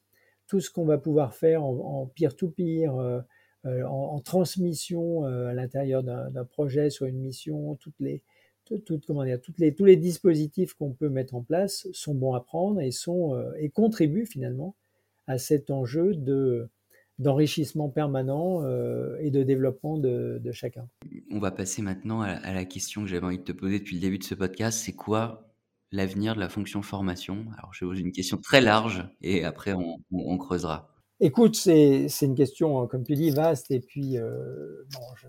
Tout 0.47 0.59
ce 0.59 0.69
qu'on 0.69 0.85
va 0.85 0.97
pouvoir 0.97 1.33
faire 1.33 1.63
en 1.63 2.11
peer-to-peer, 2.15 2.93
en, 2.93 3.23
en, 3.65 4.19
transmission 4.19 5.23
à 5.23 5.53
l'intérieur 5.53 6.03
d'un 6.03 6.45
projet 6.45 6.89
sur 6.89 7.05
une 7.05 7.19
mission, 7.19 7.75
toutes 7.75 7.99
les, 7.99 8.21
tout, 8.77 8.99
comment 9.05 9.23
dire, 9.23 9.39
toutes 9.41 9.59
les, 9.59 9.73
tous 9.73 9.85
les 9.85 9.95
dispositifs 9.95 10.73
qu'on 10.73 10.91
peut 10.91 11.09
mettre 11.09 11.35
en 11.35 11.41
place 11.41 11.87
sont 11.93 12.13
bons 12.13 12.33
à 12.33 12.41
prendre 12.41 12.81
et, 12.81 12.91
sont, 12.91 13.35
euh, 13.35 13.51
et 13.57 13.69
contribuent 13.69 14.25
finalement 14.25 14.75
à 15.27 15.37
cet 15.37 15.71
enjeu 15.71 16.15
de, 16.15 16.69
d'enrichissement 17.19 17.89
permanent 17.89 18.63
euh, 18.63 19.17
et 19.19 19.31
de 19.31 19.43
développement 19.43 19.97
de, 19.97 20.39
de, 20.43 20.51
chacun. 20.51 20.87
On 21.31 21.39
va 21.39 21.51
passer 21.51 21.81
maintenant 21.81 22.21
à, 22.21 22.53
la 22.53 22.65
question 22.65 23.03
que 23.03 23.07
j'avais 23.07 23.25
envie 23.25 23.39
de 23.39 23.43
te 23.43 23.51
poser 23.51 23.79
depuis 23.79 23.95
le 23.95 24.01
début 24.01 24.17
de 24.17 24.23
ce 24.23 24.35
podcast. 24.35 24.79
C'est 24.83 24.93
quoi 24.93 25.53
l'avenir 25.91 26.35
de 26.35 26.39
la 26.39 26.49
fonction 26.49 26.81
formation? 26.81 27.45
Alors, 27.57 27.73
je 27.73 27.85
pose 27.85 27.99
une 27.99 28.11
question 28.11 28.37
très 28.37 28.61
large 28.61 29.07
et 29.21 29.43
après 29.43 29.73
on, 29.73 29.97
on, 30.11 30.37
creusera. 30.37 30.89
Écoute, 31.19 31.55
c'est, 31.55 32.09
c'est 32.09 32.25
une 32.25 32.35
question, 32.35 32.87
comme 32.87 33.03
tu 33.03 33.13
dis, 33.13 33.29
vaste 33.29 33.71
et 33.71 33.79
puis 33.79 34.17
euh, 34.17 34.83
bon, 34.91 35.05
je, 35.15 35.27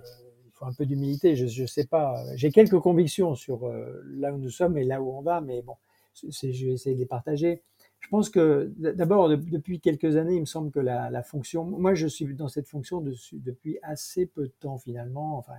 un 0.66 0.72
peu 0.72 0.86
d'humilité. 0.86 1.36
Je 1.36 1.62
ne 1.62 1.66
sais 1.66 1.86
pas. 1.86 2.24
J'ai 2.36 2.50
quelques 2.50 2.78
convictions 2.78 3.34
sur 3.34 3.66
euh, 3.66 4.02
là 4.06 4.32
où 4.32 4.38
nous 4.38 4.50
sommes 4.50 4.78
et 4.78 4.84
là 4.84 5.02
où 5.02 5.10
on 5.16 5.22
va, 5.22 5.40
mais 5.40 5.62
bon, 5.62 5.76
je 6.14 6.26
vais 6.66 6.72
essayer 6.72 6.94
de 6.94 7.00
les 7.00 7.06
partager. 7.06 7.62
Je 8.00 8.08
pense 8.10 8.28
que 8.28 8.70
d'abord, 8.76 9.30
depuis 9.30 9.80
quelques 9.80 10.16
années, 10.16 10.34
il 10.34 10.40
me 10.40 10.46
semble 10.46 10.70
que 10.70 10.78
la, 10.78 11.22
fonction, 11.22 11.64
moi 11.64 11.94
je 11.94 12.06
suis 12.06 12.26
dans 12.34 12.48
cette 12.48 12.68
fonction 12.68 13.02
depuis 13.32 13.78
assez 13.82 14.26
peu 14.26 14.42
de 14.42 14.52
temps 14.60 14.76
finalement, 14.76 15.38
enfin 15.38 15.54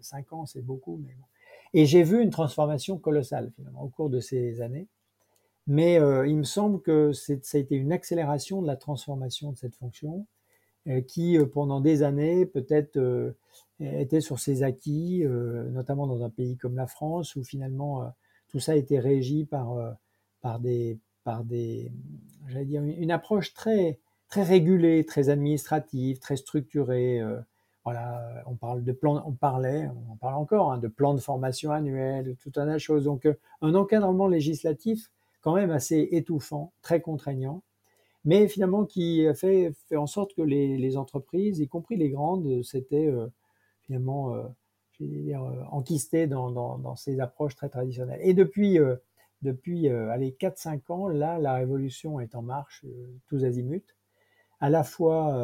cinq 0.00 0.32
ans 0.32 0.46
c'est 0.46 0.64
beaucoup, 0.64 0.96
mais 0.96 1.12
bon. 1.12 1.26
Et 1.74 1.84
j'ai 1.84 2.02
vu 2.02 2.22
une 2.22 2.30
transformation 2.30 2.96
colossale 2.96 3.52
finalement 3.54 3.82
au 3.82 3.88
cours 3.90 4.08
de 4.08 4.18
ces 4.18 4.62
années. 4.62 4.88
Mais 5.66 6.00
euh, 6.00 6.26
il 6.26 6.36
me 6.36 6.42
semble 6.44 6.80
que 6.80 7.12
ça 7.12 7.34
a 7.34 7.58
été 7.58 7.76
une 7.76 7.92
accélération 7.92 8.62
de 8.62 8.66
la 8.66 8.76
transformation 8.76 9.52
de 9.52 9.58
cette 9.58 9.76
fonction 9.76 10.26
qui, 11.06 11.38
pendant 11.52 11.80
des 11.80 12.02
années, 12.02 12.46
peut-être 12.46 12.98
était 13.80 14.20
sur 14.20 14.38
ses 14.38 14.62
acquis, 14.62 15.24
euh, 15.24 15.68
notamment 15.70 16.06
dans 16.06 16.22
un 16.22 16.30
pays 16.30 16.56
comme 16.56 16.76
la 16.76 16.86
France, 16.86 17.36
où 17.36 17.44
finalement 17.44 18.02
euh, 18.02 18.06
tout 18.48 18.60
ça 18.60 18.76
était 18.76 18.98
régi 18.98 19.44
par, 19.44 19.72
euh, 19.72 19.90
par 20.42 20.60
des, 20.60 20.98
par 21.24 21.44
des, 21.44 21.90
j'allais 22.48 22.66
dire, 22.66 22.82
une 22.82 23.10
approche 23.10 23.54
très, 23.54 23.98
très 24.28 24.42
régulée, 24.42 25.04
très 25.04 25.28
administrative, 25.28 26.18
très 26.18 26.36
structurée. 26.36 27.20
voilà, 27.84 28.42
on 28.46 28.54
parle 28.54 28.84
de 28.84 28.92
plan, 28.92 29.22
on 29.26 29.32
parlait, 29.32 29.88
on 30.10 30.16
parle 30.16 30.34
encore 30.34 30.72
hein, 30.72 30.78
de 30.78 30.88
plans 30.88 31.14
de 31.14 31.20
formation 31.20 31.72
annuel, 31.72 32.36
tout 32.42 32.52
un 32.56 32.66
tas 32.66 32.74
de 32.74 32.78
choses. 32.78 33.04
Donc, 33.04 33.28
un 33.62 33.74
encadrement 33.74 34.26
législatif 34.26 35.10
quand 35.40 35.54
même 35.54 35.70
assez 35.70 36.08
étouffant, 36.12 36.72
très 36.82 37.00
contraignant, 37.00 37.62
mais 38.24 38.48
finalement 38.48 38.84
qui 38.84 39.26
a 39.26 39.34
fait, 39.34 39.72
en 39.94 40.06
sorte 40.06 40.34
que 40.34 40.42
les, 40.42 40.96
entreprises, 40.96 41.60
y 41.60 41.68
compris 41.68 41.96
les 41.96 42.10
grandes, 42.10 42.62
finalement, 43.82 44.34
euh, 44.34 44.44
dire, 45.00 45.42
euh, 45.42 45.62
enquisté 45.70 46.26
dans, 46.26 46.50
dans, 46.50 46.78
dans, 46.78 46.96
ces 46.96 47.20
approches 47.20 47.56
très 47.56 47.68
traditionnelles. 47.68 48.20
Et 48.22 48.34
depuis, 48.34 48.78
euh, 48.78 48.96
depuis 49.42 49.88
allez, 49.88 50.36
4-5 50.38 50.92
ans, 50.92 51.08
là, 51.08 51.38
la 51.38 51.54
révolution 51.54 52.20
est 52.20 52.34
en 52.34 52.42
marche, 52.42 52.84
tous 53.26 53.44
azimuts, 53.44 53.96
à 54.60 54.68
la 54.68 54.84
fois 54.84 55.34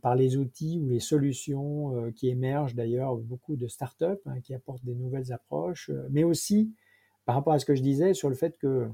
par 0.00 0.14
les 0.14 0.38
outils 0.38 0.80
ou 0.82 0.88
les 0.88 1.00
solutions 1.00 2.10
qui 2.12 2.30
émergent 2.30 2.74
d'ailleurs, 2.74 3.14
beaucoup 3.16 3.56
de 3.56 3.68
startups 3.68 4.22
hein, 4.24 4.40
qui 4.40 4.54
apportent 4.54 4.82
des 4.86 4.94
nouvelles 4.94 5.30
approches, 5.34 5.90
mais 6.08 6.24
aussi 6.24 6.74
par 7.26 7.34
rapport 7.34 7.52
à 7.52 7.58
ce 7.58 7.66
que 7.66 7.74
je 7.74 7.82
disais 7.82 8.14
sur 8.14 8.30
le 8.30 8.34
fait 8.34 8.56
que 8.56 8.88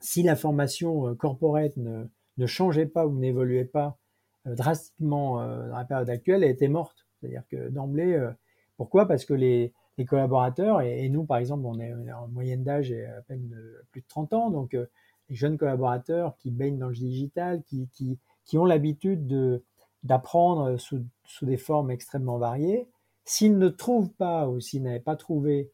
si 0.00 0.24
la 0.24 0.34
formation 0.34 1.14
corporate 1.14 1.76
ne, 1.76 2.06
ne 2.40 2.46
changeait 2.46 2.86
pas 2.86 3.06
ou 3.06 3.18
n'évoluait 3.18 3.64
pas 3.64 3.98
drastiquement 4.46 5.36
dans 5.36 5.76
la 5.76 5.84
période 5.84 6.10
actuelle, 6.10 6.42
elle 6.42 6.50
était 6.50 6.68
morte. 6.68 7.06
C'est-à-dire 7.20 7.42
que 7.48 7.68
d'emblée, 7.68 8.14
euh, 8.14 8.30
pourquoi? 8.76 9.06
Parce 9.06 9.24
que 9.24 9.34
les, 9.34 9.72
collaborateurs, 10.08 10.80
et, 10.80 11.06
nous 11.10 11.24
par 11.24 11.36
exemple, 11.36 11.66
on 11.66 11.78
est, 11.78 11.92
en 12.10 12.26
moyenne 12.28 12.64
d'âge 12.64 12.90
à 12.90 13.20
peine 13.20 13.54
plus 13.90 14.00
de 14.00 14.06
30 14.08 14.32
ans, 14.32 14.50
donc 14.50 14.72
euh, 14.72 14.86
les 15.28 15.36
jeunes 15.36 15.58
collaborateurs 15.58 16.38
qui 16.38 16.50
baignent 16.50 16.78
dans 16.78 16.88
le 16.88 16.94
digital, 16.94 17.62
qui, 17.64 17.86
qui, 18.46 18.56
ont 18.56 18.64
l'habitude 18.64 19.26
de, 19.26 19.62
d'apprendre 20.02 20.78
sous, 20.78 21.04
sous, 21.26 21.44
des 21.44 21.58
formes 21.58 21.90
extrêmement 21.90 22.38
variées, 22.38 22.88
s'ils 23.26 23.58
ne 23.58 23.68
trouvent 23.68 24.14
pas 24.14 24.48
ou 24.48 24.58
s'ils 24.58 24.82
n'avaient 24.82 25.00
pas 25.00 25.16
trouvé 25.16 25.70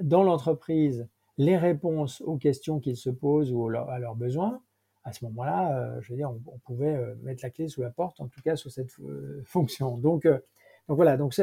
dans 0.00 0.22
l'entreprise 0.22 1.06
les 1.36 1.58
réponses 1.58 2.22
aux 2.22 2.38
questions 2.38 2.80
qu'ils 2.80 2.96
se 2.96 3.10
posent 3.10 3.52
ou 3.52 3.68
à 3.68 3.98
leurs 3.98 4.16
besoins, 4.16 4.62
à 5.06 5.12
ce 5.12 5.24
moment-là, 5.26 5.78
euh, 5.78 6.00
je 6.00 6.12
veux 6.12 6.16
dire, 6.16 6.30
on, 6.30 6.58
pouvait 6.58 6.98
mettre 7.22 7.44
la 7.44 7.50
clé 7.50 7.68
sous 7.68 7.80
la 7.80 7.90
porte, 7.90 8.20
en 8.20 8.26
tout 8.26 8.42
cas 8.42 8.56
sur 8.56 8.72
cette 8.72 8.90
fonction. 9.44 9.96
Donc, 9.96 10.26
donc 10.26 10.96
voilà, 10.96 11.16
donc 11.16 11.34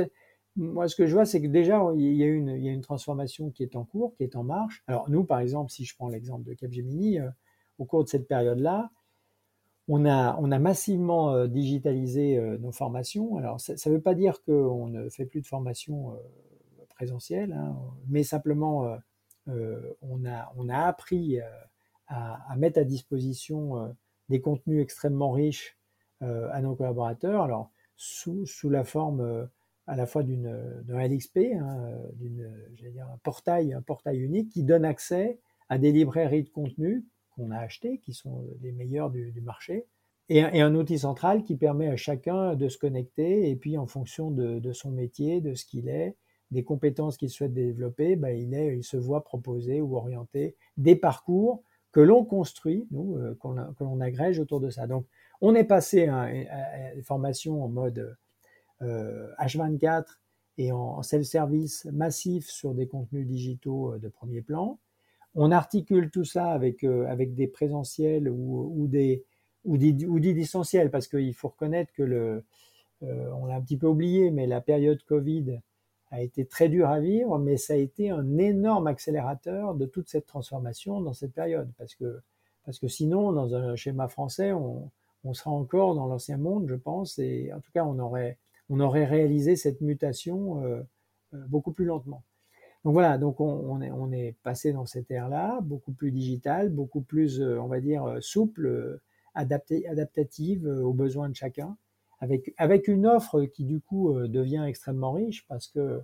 moi 0.57 0.87
ce 0.87 0.95
que 0.95 1.07
je 1.07 1.13
vois, 1.13 1.25
c'est 1.25 1.41
que 1.41 1.47
déjà 1.47 1.81
il 1.95 2.13
y, 2.13 2.23
a 2.23 2.27
une, 2.27 2.49
il 2.49 2.63
y 2.63 2.67
a 2.67 2.71
une 2.73 2.81
transformation 2.81 3.49
qui 3.51 3.63
est 3.63 3.77
en 3.77 3.85
cours, 3.85 4.15
qui 4.15 4.23
est 4.23 4.35
en 4.35 4.43
marche. 4.43 4.83
Alors 4.85 5.09
nous, 5.09 5.23
par 5.23 5.39
exemple, 5.39 5.71
si 5.71 5.85
je 5.85 5.95
prends 5.95 6.09
l'exemple 6.09 6.43
de 6.43 6.53
Capgemini, 6.53 7.19
euh, 7.19 7.29
au 7.79 7.85
cours 7.85 8.03
de 8.03 8.09
cette 8.09 8.27
période-là, 8.27 8.91
on 9.87 10.05
a, 10.05 10.37
on 10.39 10.51
a 10.51 10.59
massivement 10.59 11.45
digitalisé 11.45 12.39
nos 12.59 12.71
formations. 12.71 13.35
Alors, 13.35 13.59
ça 13.59 13.73
ne 13.73 13.95
veut 13.95 14.01
pas 14.01 14.15
dire 14.15 14.41
qu'on 14.43 14.87
ne 14.87 15.09
fait 15.09 15.25
plus 15.25 15.41
de 15.41 15.47
formation 15.47 16.17
présentielle, 16.87 17.51
hein, 17.51 17.75
mais 18.07 18.23
simplement, 18.23 18.97
on, 19.47 20.25
a, 20.25 20.53
on 20.55 20.69
a 20.69 20.77
appris 20.77 21.39
à, 22.07 22.55
mettre 22.57 22.79
à 22.79 22.83
disposition 22.83 23.95
des 24.29 24.41
contenus 24.41 24.81
extrêmement 24.81 25.31
riches 25.31 25.77
à 26.21 26.61
nos 26.61 26.75
collaborateurs. 26.75 27.43
Alors, 27.43 27.71
sous, 27.95 28.45
sous 28.45 28.69
la 28.69 28.83
forme 28.83 29.49
à 29.87 29.95
la 29.95 30.05
fois 30.05 30.23
d'une 30.23 30.81
d'un 30.85 31.05
LXP, 31.05 31.39
hein, 31.59 31.91
d'une 32.15 32.49
un 32.99 33.17
portail, 33.23 33.73
un 33.73 33.81
portail 33.81 34.19
unique 34.19 34.49
qui 34.49 34.63
donne 34.63 34.85
accès 34.85 35.39
à 35.69 35.77
des 35.77 35.91
librairies 35.91 36.43
de 36.43 36.49
contenu 36.49 37.05
qu'on 37.35 37.51
a 37.51 37.57
achetées, 37.57 37.97
qui 37.99 38.13
sont 38.13 38.45
les 38.61 38.71
meilleurs 38.71 39.09
du, 39.09 39.41
marché, 39.41 39.87
et, 40.29 40.37
et, 40.37 40.61
un 40.61 40.75
outil 40.75 40.99
central 40.99 41.43
qui 41.43 41.55
permet 41.55 41.87
à 41.87 41.95
chacun 41.95 42.55
de 42.55 42.69
se 42.69 42.77
connecter 42.77 43.49
et 43.49 43.55
puis 43.55 43.77
en 43.77 43.87
fonction 43.87 44.31
de, 44.31 44.59
de 44.59 44.71
son 44.71 44.91
métier, 44.91 45.41
de 45.41 45.53
ce 45.53 45.65
qu'il 45.65 45.89
est, 45.89 46.15
des 46.51 46.63
compétences 46.63 47.17
qu'il 47.17 47.29
souhaite 47.29 47.53
développer, 47.53 48.15
ben 48.15 48.29
il, 48.29 48.53
est, 48.53 48.77
il 48.77 48.83
se 48.83 48.97
voit 48.97 49.23
proposer 49.23 49.81
ou 49.81 49.97
orienter 49.97 50.55
des 50.77 50.95
parcours 50.95 51.63
que 51.93 52.01
l'on 52.01 52.25
construit, 52.25 52.87
nous, 52.91 53.15
euh, 53.17 53.37
que 53.41 53.83
l'on 53.83 54.01
agrège 54.01 54.39
autour 54.39 54.59
de 54.59 54.69
ça. 54.69 54.87
Donc, 54.87 55.05
on 55.39 55.55
est 55.55 55.63
passé 55.63 56.07
à, 56.07 56.27
des 56.95 57.01
formations 57.03 57.63
en 57.63 57.69
mode 57.69 58.17
H24 58.81 59.85
euh, 59.85 60.03
et 60.57 60.71
en 60.71 61.01
self-service 61.03 61.85
massif 61.85 62.49
sur 62.49 62.73
des 62.73 62.87
contenus 62.87 63.27
digitaux 63.27 63.93
euh, 63.93 63.99
de 63.99 64.07
premier 64.07 64.41
plan. 64.41 64.79
On 65.35 65.51
articule 65.51 66.11
tout 66.11 66.25
ça 66.25 66.51
avec, 66.51 66.83
euh, 66.83 67.05
avec 67.07 67.35
des 67.35 67.47
présentiels 67.47 68.29
ou, 68.29 68.71
ou 68.75 68.87
des, 68.87 69.23
ou 69.63 69.77
des, 69.77 70.05
ou 70.05 70.19
des 70.19 70.33
distanciels, 70.33 70.89
parce 70.89 71.07
qu'il 71.07 71.33
faut 71.33 71.49
reconnaître 71.49 71.91
que 71.93 72.03
le, 72.03 72.43
on 73.01 73.45
l'a 73.45 73.55
un 73.55 73.61
petit 73.61 73.77
peu 73.77 73.87
oublié, 73.87 74.31
mais 74.31 74.47
la 74.47 74.61
période 74.61 75.03
Covid 75.03 75.59
a 76.13 76.21
été 76.21 76.45
très 76.45 76.69
dure 76.69 76.89
à 76.89 76.99
vivre, 76.99 77.39
mais 77.39 77.57
ça 77.57 77.73
a 77.73 77.77
été 77.77 78.11
un 78.11 78.37
énorme 78.37 78.85
accélérateur 78.85 79.73
de 79.73 79.87
toute 79.87 80.09
cette 80.09 80.27
transformation 80.27 81.01
dans 81.01 81.13
cette 81.13 81.33
période, 81.33 81.71
parce 81.79 81.95
que, 81.95 82.21
parce 82.65 82.77
que 82.77 82.87
sinon, 82.87 83.31
dans 83.31 83.55
un 83.55 83.75
schéma 83.75 84.07
français, 84.07 84.53
on, 84.53 84.91
sera 85.33 85.49
encore 85.49 85.95
dans 85.95 86.05
l'ancien 86.05 86.37
monde, 86.37 86.67
je 86.67 86.75
pense, 86.75 87.17
et 87.17 87.51
en 87.51 87.59
tout 87.61 87.71
cas, 87.71 87.83
on 87.83 87.97
aurait, 87.97 88.37
on 88.69 88.79
aurait 88.79 89.05
réalisé 89.05 89.55
cette 89.55 89.81
mutation 89.81 90.63
euh, 90.63 90.83
euh, 91.33 91.43
beaucoup 91.47 91.71
plus 91.71 91.85
lentement. 91.85 92.23
Donc 92.83 92.93
voilà, 92.93 93.17
donc 93.17 93.39
on, 93.39 93.81
est, 93.81 93.89
on 93.89 94.11
est 94.11 94.35
passé 94.43 94.71
dans 94.71 94.85
cette 94.85 95.09
ère-là, 95.09 95.61
beaucoup 95.61 95.93
plus 95.93 96.11
digital, 96.11 96.69
beaucoup 96.69 97.01
plus, 97.01 97.41
euh, 97.41 97.59
on 97.59 97.67
va 97.67 97.79
dire, 97.79 98.17
souple, 98.19 98.99
adapté, 99.33 99.87
adaptative 99.87 100.67
aux 100.67 100.93
besoins 100.93 101.29
de 101.29 101.35
chacun, 101.35 101.75
avec, 102.57 102.87
une 102.87 103.05
offre 103.05 103.43
qui 103.45 103.65
du 103.65 103.79
coup 103.79 104.13
devient 104.27 104.63
extrêmement 104.67 105.11
riche 105.11 105.45
parce 105.47 105.67
que 105.67 106.01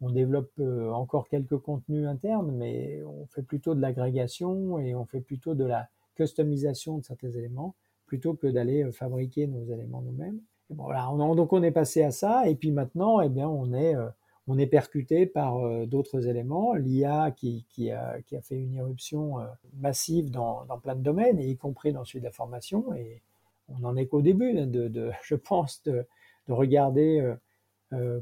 on 0.00 0.10
développe 0.10 0.60
encore 0.92 1.28
quelques 1.28 1.58
contenus 1.58 2.06
internes, 2.06 2.52
mais 2.52 3.02
on 3.04 3.26
fait 3.26 3.42
plutôt 3.42 3.74
de 3.74 3.80
l'agrégation 3.80 4.78
et 4.78 4.94
on 4.94 5.04
fait 5.04 5.20
plutôt 5.20 5.54
de 5.54 5.64
la 5.64 5.88
customisation 6.14 6.98
de 6.98 7.04
certains 7.04 7.30
éléments 7.30 7.74
plutôt 8.06 8.34
que 8.34 8.46
d'aller 8.46 8.90
fabriquer 8.92 9.46
nos 9.46 9.64
éléments 9.64 10.02
nous-mêmes 10.02 10.40
voilà, 10.70 11.10
on, 11.10 11.34
donc 11.34 11.52
on 11.52 11.62
est 11.62 11.70
passé 11.70 12.02
à 12.02 12.10
ça, 12.10 12.48
et 12.48 12.54
puis 12.54 12.70
maintenant, 12.70 13.20
eh 13.20 13.28
bien, 13.28 13.48
on 13.48 13.72
est, 13.72 13.94
euh, 13.96 14.66
percuté 14.70 15.26
par 15.26 15.58
euh, 15.58 15.86
d'autres 15.86 16.26
éléments. 16.26 16.74
L'IA 16.74 17.30
qui, 17.30 17.64
a, 17.90 18.18
fait 18.42 18.56
une 18.56 18.74
irruption 18.74 19.40
euh, 19.40 19.44
massive 19.78 20.30
dans, 20.30 20.66
plein 20.82 20.94
de 20.94 21.02
domaines, 21.02 21.40
y 21.40 21.56
compris 21.56 21.92
dans 21.92 22.04
celui 22.04 22.20
de 22.20 22.24
la 22.24 22.32
formation, 22.32 22.92
et 22.94 23.22
on 23.68 23.78
n'en 23.80 23.96
est 23.96 24.06
qu'au 24.06 24.22
début, 24.22 24.52
de, 24.54 24.88
de, 24.88 25.10
je 25.22 25.34
pense, 25.34 25.82
de, 25.84 26.04
de 26.48 26.52
regarder 26.52 27.34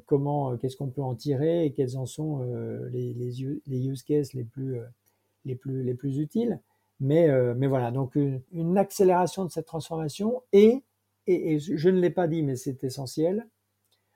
comment, 0.06 0.56
qu'est-ce 0.56 0.76
qu'on 0.76 0.90
peut 0.90 1.02
en 1.02 1.14
tirer 1.14 1.64
et 1.64 1.72
quels 1.72 1.96
en 1.96 2.06
sont 2.06 2.40
les, 2.92 3.42
use 3.42 4.02
cases 4.02 4.32
les 4.32 4.44
plus, 4.44 4.78
les 5.44 5.56
plus, 5.56 5.82
les 5.82 5.94
plus 5.94 6.18
utiles. 6.18 6.60
Mais, 7.00 7.28
mais 7.54 7.66
voilà, 7.66 7.90
donc 7.90 8.14
une, 8.14 8.42
une 8.52 8.78
accélération 8.78 9.44
de 9.44 9.50
cette 9.50 9.66
transformation 9.66 10.42
et 10.52 10.82
et, 11.26 11.58
je 11.58 11.88
ne 11.88 12.00
l'ai 12.00 12.10
pas 12.10 12.28
dit, 12.28 12.42
mais 12.42 12.56
c'est 12.56 12.84
essentiel, 12.84 13.46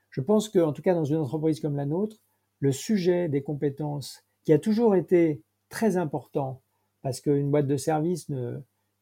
je 0.09 0.21
pense 0.21 0.49
qu'en 0.49 0.73
tout 0.73 0.81
cas 0.81 0.93
dans 0.93 1.05
une 1.05 1.17
entreprise 1.17 1.59
comme 1.59 1.75
la 1.75 1.85
nôtre, 1.85 2.17
le 2.59 2.71
sujet 2.71 3.27
des 3.27 3.43
compétences, 3.43 4.23
qui 4.43 4.53
a 4.53 4.59
toujours 4.59 4.95
été 4.95 5.41
très 5.69 5.97
important, 5.97 6.61
parce 7.01 7.21
qu'une 7.21 7.51
boîte 7.51 7.67
de 7.67 7.77
service 7.77 8.29
ne, 8.29 8.59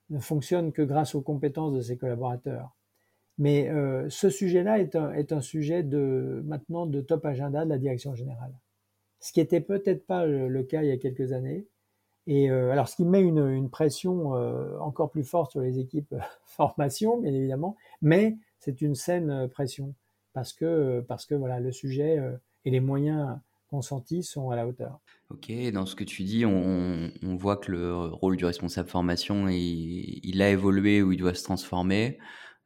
ne, 0.10 0.20
fonctionne 0.20 0.72
que 0.72 0.82
grâce 0.82 1.16
aux 1.16 1.22
compétences 1.22 1.74
de 1.74 1.82
ses 1.82 1.98
collaborateurs. 1.98 2.76
Mais 3.38 3.70
euh, 3.70 4.10
ce 4.10 4.30
sujet-là 4.30 4.80
est 4.80 4.96
un, 4.96 5.14
est 5.14 5.32
un 5.32 5.42
sujet 5.42 5.84
de 5.84 6.44
maintenant 6.46 6.86
de 6.86 7.02
top 7.02 7.26
agenda 7.26 7.64
de 7.64 7.70
la 7.70 7.78
direction 7.78 8.14
générale. 8.14 8.54
Ce 9.20 9.32
qui 9.32 9.40
était 9.40 9.62
peut-être 9.62 10.06
pas 10.06 10.26
le, 10.26 10.64
cas 10.64 10.84
il 10.84 10.90
y 10.90 10.92
a 10.92 10.98
quelques 10.98 11.32
années. 11.32 11.68
Et 12.28 12.52
euh, 12.52 12.72
alors, 12.72 12.90
ce 12.90 12.96
qui 12.96 13.06
met 13.06 13.22
une, 13.22 13.48
une 13.48 13.70
pression 13.70 14.36
euh, 14.36 14.78
encore 14.80 15.10
plus 15.10 15.24
forte 15.24 15.52
sur 15.52 15.62
les 15.62 15.80
équipes 15.80 16.16
formation, 16.46 17.18
bien 17.18 17.34
évidemment, 17.34 17.76
mais 18.02 18.38
c'est 18.60 18.82
une 18.82 18.96
saine 18.96 19.48
pression 19.48 19.96
parce 20.34 20.54
que, 20.54 21.02
parce 21.08 21.26
que 21.26 21.36
voilà, 21.36 21.60
le 21.60 21.72
sujet 21.72 22.20
et 22.66 22.72
les 22.72 22.82
moyens 22.82 23.40
consentis 23.70 24.24
sont 24.24 24.50
à 24.50 24.56
la 24.56 24.68
hauteur. 24.68 25.00
Ok, 25.30 25.52
dans 25.74 25.86
ce 25.86 25.96
que 25.96 26.04
tu 26.04 26.24
dis, 26.24 26.46
on, 26.46 27.12
voit 27.36 27.58
que 27.58 27.72
le 27.72 27.96
rôle 28.08 28.36
du 28.36 28.46
responsable 28.46 28.90
formation, 28.90 29.48
il, 29.48 30.42
a 30.42 30.50
évolué 30.50 31.02
ou 31.02 31.12
il 31.12 31.18
doit 31.18 31.34
se 31.34 31.44
transformer. 31.44 32.18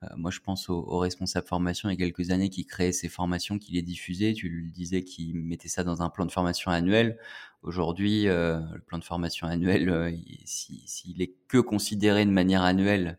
Euh, 0.03 0.07
moi, 0.17 0.31
je 0.31 0.39
pense 0.39 0.69
au, 0.69 0.75
au, 0.75 0.97
responsable 0.97 1.47
formation 1.47 1.89
il 1.89 1.93
y 1.93 1.95
a 1.95 2.05
quelques 2.05 2.31
années 2.31 2.49
qui 2.49 2.65
créait 2.65 2.91
ces 2.91 3.09
formations, 3.09 3.59
qui 3.59 3.73
les 3.73 3.81
diffusait. 3.81 4.33
Tu 4.33 4.49
lui 4.49 4.71
disais 4.71 5.03
qu'il 5.03 5.35
mettait 5.35 5.67
ça 5.67 5.83
dans 5.83 6.01
un 6.01 6.09
plan 6.09 6.25
de 6.25 6.31
formation 6.31 6.71
annuel. 6.71 7.17
Aujourd'hui, 7.63 8.27
euh, 8.27 8.59
le 8.73 8.81
plan 8.81 8.97
de 8.99 9.05
formation 9.05 9.47
annuel, 9.47 9.89
euh, 9.89 10.11
s'il 10.43 10.81
si, 10.85 11.15
est 11.17 11.33
que 11.47 11.57
considéré 11.59 12.25
de 12.25 12.29
manière 12.29 12.61
annuelle, 12.61 13.17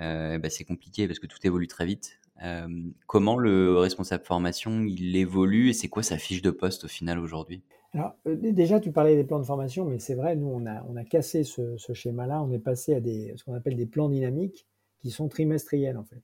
euh, 0.00 0.38
bah, 0.38 0.48
c'est 0.48 0.64
compliqué 0.64 1.06
parce 1.06 1.18
que 1.18 1.26
tout 1.26 1.38
évolue 1.44 1.66
très 1.66 1.84
vite. 1.84 2.18
Euh, 2.42 2.68
comment 3.06 3.36
le 3.36 3.78
responsable 3.78 4.24
formation 4.24 4.82
il 4.84 5.14
évolue 5.16 5.68
et 5.68 5.72
c'est 5.72 5.88
quoi 5.88 6.02
sa 6.02 6.18
fiche 6.18 6.42
de 6.42 6.50
poste 6.50 6.84
au 6.84 6.88
final 6.88 7.18
aujourd'hui? 7.18 7.62
Alors 7.94 8.14
euh, 8.26 8.36
déjà 8.36 8.80
tu 8.80 8.90
parlais 8.90 9.16
des 9.16 9.24
plans 9.24 9.38
de 9.38 9.44
formation, 9.44 9.84
mais 9.84 9.98
c'est 9.98 10.14
vrai 10.14 10.34
nous 10.34 10.48
on 10.48 10.66
a 10.66 10.82
on 10.88 10.96
a 10.96 11.04
cassé 11.04 11.44
ce, 11.44 11.76
schéma-là, 11.92 12.42
on 12.42 12.50
est 12.52 12.58
passé 12.58 12.94
à 12.94 13.00
des 13.00 13.34
ce 13.36 13.44
qu'on 13.44 13.54
appelle 13.54 13.76
des 13.76 13.86
plans 13.86 14.08
dynamiques 14.08 14.66
qui 14.98 15.10
sont 15.10 15.28
trimestriels 15.28 15.98
en 15.98 16.04
fait. 16.04 16.22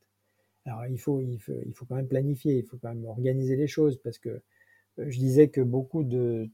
Alors 0.65 0.87
il 0.87 0.99
faut 0.99 1.21
il 1.21 1.39
faut 1.39 1.53
il 1.67 1.75
faut 1.75 1.85
quand 1.85 1.97
même 1.97 2.09
planifier, 2.09 2.59
il 2.59 2.65
faut 2.65 2.79
quand 2.79 2.89
même 2.89 3.05
organiser 3.05 3.57
les 3.57 3.69
choses 3.69 3.99
parce 4.03 4.19
que 4.19 4.43
je 4.99 5.19
disais 5.19 5.49
que 5.49 5.61
beaucoup 5.61 6.03
de, 6.03 6.51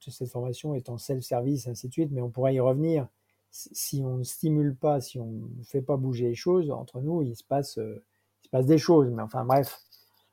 cette 0.00 0.28
formation 0.28 0.74
est 0.74 0.88
en 0.88 0.98
self-service 0.98 1.66
ainsi 1.66 1.88
de 1.88 1.92
suite, 1.92 2.10
mais 2.12 2.20
on 2.20 2.30
pourrait 2.30 2.54
y 2.54 2.60
revenir. 2.60 3.08
Si 3.50 4.02
on 4.04 4.18
ne 4.18 4.22
stimule 4.22 4.76
pas, 4.76 5.00
si 5.00 5.18
on 5.18 5.30
ne 5.30 5.64
fait 5.64 5.82
pas 5.82 5.96
bouger 5.96 6.28
les 6.28 6.34
choses, 6.34 6.70
entre 6.70 7.00
nous, 7.00 7.22
il 7.22 7.34
se 7.34 7.44
passe, 7.44 7.78
euh, 7.78 8.04
se 8.46 8.50
passe 8.50 8.66
des 8.66 8.78
choses. 8.78 9.10
Mais 9.10 9.22
enfin, 9.22 9.44
bref, 9.44 9.78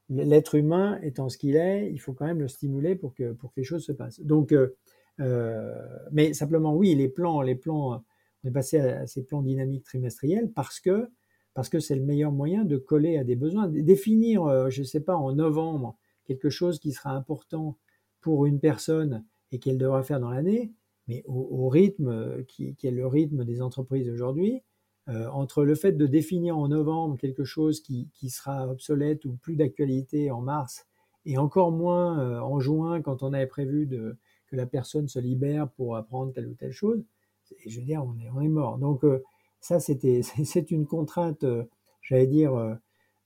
l'être 0.10 0.56
humain 0.56 1.00
étant 1.02 1.30
ce 1.30 1.38
qu'il 1.38 1.56
est, 1.56 1.92
il 1.92 2.00
faut 2.00 2.14
quand 2.14 2.26
même 2.26 2.40
le 2.40 2.48
stimuler 2.48 2.96
pour 2.96 3.14
que, 3.14 3.34
pour 3.34 3.52
que 3.52 3.60
les 3.60 3.66
choses 3.66 3.86
se 3.86 3.92
passent. 3.92 4.22
Donc, 4.22 4.52
euh, 4.52 4.76
euh, 5.20 5.74
mais 6.12 6.34
simplement, 6.34 6.76
oui, 6.76 6.96
les 6.96 7.10
plans, 7.10 7.42
les 7.42 7.56
plans, 7.56 8.04
on 8.44 8.48
est 8.48 8.52
passé 8.52 8.80
à, 8.80 9.08
ces 9.08 9.24
plans 9.24 9.42
dynamiques 9.42 9.86
trimestriels 9.86 10.52
parce 10.52 10.80
que 10.80 11.10
parce 11.54 11.70
que 11.70 11.80
c'est 11.80 11.96
le 11.96 12.02
meilleur 12.02 12.32
moyen 12.32 12.66
de 12.66 12.78
coller 12.78 13.20
à 13.20 13.24
des 13.24 13.36
besoins, 13.36 13.68
définir, 13.68 14.72
je 14.72 14.82
ne 14.82 14.86
sais 14.88 15.02
pas, 15.02 15.16
en 15.16 15.34
novembre 15.34 15.96
quelque 16.26 16.50
chose 16.50 16.80
qui 16.80 16.92
sera 16.92 17.12
important 17.12 17.78
pour 18.22 18.46
une 18.46 18.60
personne 18.60 19.24
et 19.52 19.60
qu'elle 19.60 19.78
devra 19.78 20.04
faire 20.04 20.20
dans 20.20 20.32
l'année, 20.32 20.72
mais 21.08 21.24
au, 21.28 21.68
rythme 21.68 22.08
euh, 22.08 22.44
qui, 22.44 22.76
est 22.82 22.92
le 22.92 23.06
rythme 23.06 23.44
des 23.44 23.62
entreprises 23.62 24.10
aujourd'hui, 24.10 24.64
euh, 25.10 25.28
entre 25.28 25.66
le 25.66 25.76
fait 25.76 25.92
de 25.92 26.08
définir 26.08 26.58
en 26.58 26.70
novembre 26.70 27.18
quelque 27.18 27.44
chose 27.44 27.82
qui, 27.82 28.08
sera 28.30 28.70
obsolète 28.70 29.26
ou 29.26 29.34
plus 29.34 29.58
d'actualité 29.58 30.32
en 30.32 30.40
mars, 30.40 30.86
et 31.26 31.38
encore 31.38 31.74
moins 31.74 32.20
euh, 32.20 32.40
en 32.40 32.62
juin 32.62 33.02
quand 33.02 33.22
on 33.22 33.34
avait 33.34 33.48
prévu 33.48 33.88
que 34.48 34.56
la 34.56 34.66
personne 34.66 35.10
se 35.10 35.20
libère 35.20 35.70
pour 35.72 35.98
apprendre 35.98 36.32
telle 36.32 36.48
ou 36.48 36.54
telle 36.54 36.72
chose, 36.72 37.04
je 37.66 37.80
veux 37.80 37.86
dire, 37.86 38.02
on 38.06 38.18
est, 38.18 38.30
on 38.34 38.40
est 38.40 38.48
mort. 38.48 38.78
Donc 38.78 39.04
euh, 39.04 39.22
ça, 39.60 39.82
c'était, 39.82 40.22
c'est 40.46 40.72
une 40.72 40.86
contrainte, 40.86 41.46
j'allais 42.02 42.28
dire, 42.28 42.78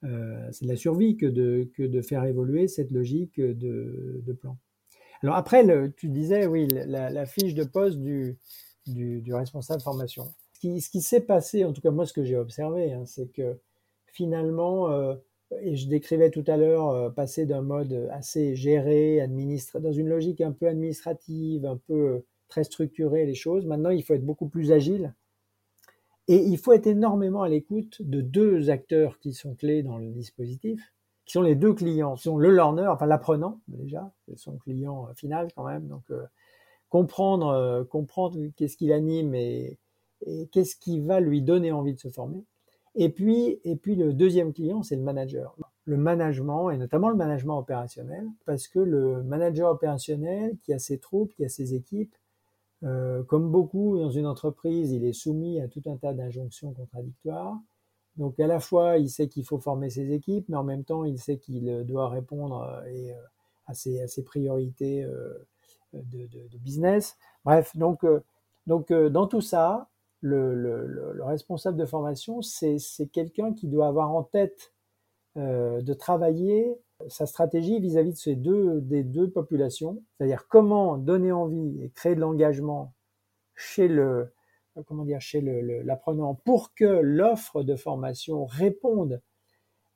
c'est 0.02 0.64
de 0.64 0.70
la 0.70 0.78
survie 0.78 1.16
que 1.16 1.28
de, 1.28 1.70
que 1.76 1.84
de 1.84 2.02
faire 2.02 2.24
évoluer 2.24 2.68
cette 2.68 2.90
logique 2.90 3.40
de, 3.40 4.38
plan. 4.40 4.58
Alors 5.22 5.36
après, 5.36 5.64
tu 5.96 6.10
disais, 6.10 6.48
oui, 6.48 6.68
la, 6.70 7.26
fiche 7.28 7.54
de 7.54 7.64
poste 7.64 8.00
du, 8.00 8.36
du 8.88 9.34
responsable 9.36 9.82
formation. 9.82 10.34
Ce 10.60 10.90
qui, 10.90 11.02
s'est 11.02 11.22
passé, 11.22 11.66
en 11.66 11.72
tout 11.74 11.82
cas 11.82 11.92
moi 11.92 12.08
ce 12.08 12.14
que 12.14 12.24
j'ai 12.24 12.36
observé, 12.36 12.92
hein, 12.92 13.06
c'est 13.06 13.32
que 13.32 13.60
finalement, 14.08 14.90
euh, 14.90 15.14
et 15.62 15.76
je 15.76 15.88
décrivais 15.88 16.32
tout 16.32 16.44
à 16.48 16.58
l'heure, 16.58 16.90
euh, 16.90 17.10
passer 17.12 17.46
d'un 17.46 17.62
mode 17.62 18.10
assez 18.12 18.56
géré, 18.56 19.22
administré, 19.22 19.80
dans 19.80 19.92
une 19.92 20.08
logique 20.10 20.42
un 20.42 20.52
peu 20.52 20.68
administrative, 20.68 21.68
un 21.68 21.78
peu 21.78 21.94
euh, 21.94 22.26
très 22.50 22.64
structurée 22.64 23.28
les 23.28 23.36
choses. 23.36 23.68
Maintenant, 23.68 23.92
il 23.92 24.04
faut 24.04 24.16
être 24.16 24.26
beaucoup 24.26 24.48
plus 24.48 24.72
agile. 24.72 25.14
Et 26.28 26.38
il 26.38 26.58
faut 26.58 26.74
être 26.74 26.88
énormément 26.88 27.44
à 27.44 27.50
l'écoute 27.50 28.02
de 28.02 28.20
deux 28.20 28.72
acteurs 28.72 29.20
qui 29.20 29.34
sont 29.34 29.54
clés 29.54 29.84
dans 29.84 30.00
le 30.00 30.10
dispositif, 30.10 30.92
qui 31.26 31.34
sont 31.34 31.44
les 31.44 31.56
deux 31.56 31.74
clients, 31.76 32.16
qui 32.16 32.24
sont 32.24 32.38
le 32.38 32.52
learner, 32.52 32.88
enfin 32.88 33.06
l'apprenant 33.06 33.62
déjà, 33.68 34.12
son 34.36 34.58
client 34.58 35.08
final 35.16 35.50
quand 35.56 35.66
même. 35.66 35.88
Donc 35.88 36.04
comprendre, 36.90 37.84
comprendre 37.90 38.38
qu'est-ce 38.58 38.76
qui 38.76 38.88
l'anime 38.88 39.36
et, 39.36 39.78
et 40.26 40.48
qu'est-ce 40.48 40.76
qui 40.76 41.00
va 41.00 41.20
lui 41.20 41.42
donner 41.42 41.72
envie 41.72 41.94
de 41.94 42.00
se 42.00 42.10
former. 42.10 42.44
Et 43.00 43.10
puis, 43.10 43.60
et 43.64 43.76
puis 43.76 43.96
le 43.96 44.12
deuxième 44.12 44.52
client, 44.54 44.82
c'est 44.82 44.96
le 44.96 45.04
manager. 45.04 45.56
Le 45.86 45.98
management, 45.98 46.72
et 46.72 46.78
notamment 46.78 47.10
le 47.10 47.16
management 47.16 47.60
opérationnel, 47.60 48.26
parce 48.46 48.68
que 48.68 48.80
le 48.80 49.22
manager 49.24 49.72
opérationnel 49.72 50.58
qui 50.64 50.74
a 50.74 50.80
ses 50.80 50.98
troupes, 50.98 51.32
qui 51.36 51.46
a 51.46 51.50
ses 51.50 51.76
équipes, 51.76 52.16
euh, 52.84 53.24
comme 53.24 53.52
beaucoup 53.52 53.98
dans 54.00 54.10
une 54.10 54.26
entreprise, 54.26 54.92
il 54.92 55.06
est 55.06 55.14
soumis 55.14 55.62
à 55.62 55.68
tout 55.68 55.84
un 55.86 55.96
tas 55.96 56.14
d'injonctions 56.14 56.74
contradictoires. 56.74 57.58
Donc 58.18 58.40
à 58.40 58.48
la 58.48 58.60
fois, 58.60 58.98
il 58.98 59.10
sait 59.10 59.28
qu'il 59.28 59.46
faut 59.46 59.60
former 59.60 59.92
ses 59.92 60.12
équipes, 60.12 60.50
mais 60.50 60.58
en 60.58 60.64
même 60.64 60.84
temps, 60.84 61.06
il 61.06 61.20
sait 61.20 61.38
qu'il 61.38 61.86
doit 61.86 62.10
répondre 62.10 62.64
euh, 62.64 63.12
euh, 63.12 63.14
à, 63.68 63.76
ses, 63.76 64.24
priorités 64.24 65.04
de, 65.94 66.00
de, 66.02 66.48
de, 66.48 66.58
business. 66.58 67.16
Bref, 67.46 67.78
donc, 67.78 68.04
donc 68.66 68.92
dans 68.92 69.28
tout 69.28 69.42
ça, 69.42 69.88
le, 70.22 70.56
le, 70.56 70.88
le, 70.88 71.24
responsable 71.24 71.78
de 71.78 71.86
formation, 71.86 72.42
c'est 72.42 72.80
quelqu'un 73.12 73.54
qui 73.54 73.68
doit 73.68 73.88
avoir 73.88 74.12
en 74.12 74.24
tête 74.24 74.74
euh, 75.38 75.82
de 75.82 75.94
travailler 75.94 76.76
sa 77.08 77.28
stratégie 77.28 77.80
vis-à-vis 77.80 78.14
de 78.14 78.18
ces 78.18 78.36
deux, 78.36 78.82
des 78.82 79.04
deux 79.04 79.30
populations, 79.30 80.04
c'est-à-dire 80.18 80.48
comment 80.48 80.98
donner 80.98 81.32
envie 81.32 81.84
et 81.84 81.92
créer 81.92 82.16
de 82.16 82.22
l'engagement 82.22 82.94
chez 83.56 83.88
le 83.88 84.32
comment 84.86 85.06
dire 85.06 85.22
chez 85.22 85.42
l'apprenant 85.42 86.36
pour 86.36 86.74
que 86.76 86.86
l'offre 86.86 87.64
de 87.64 87.76
formation 87.76 88.46
réponde 88.46 89.22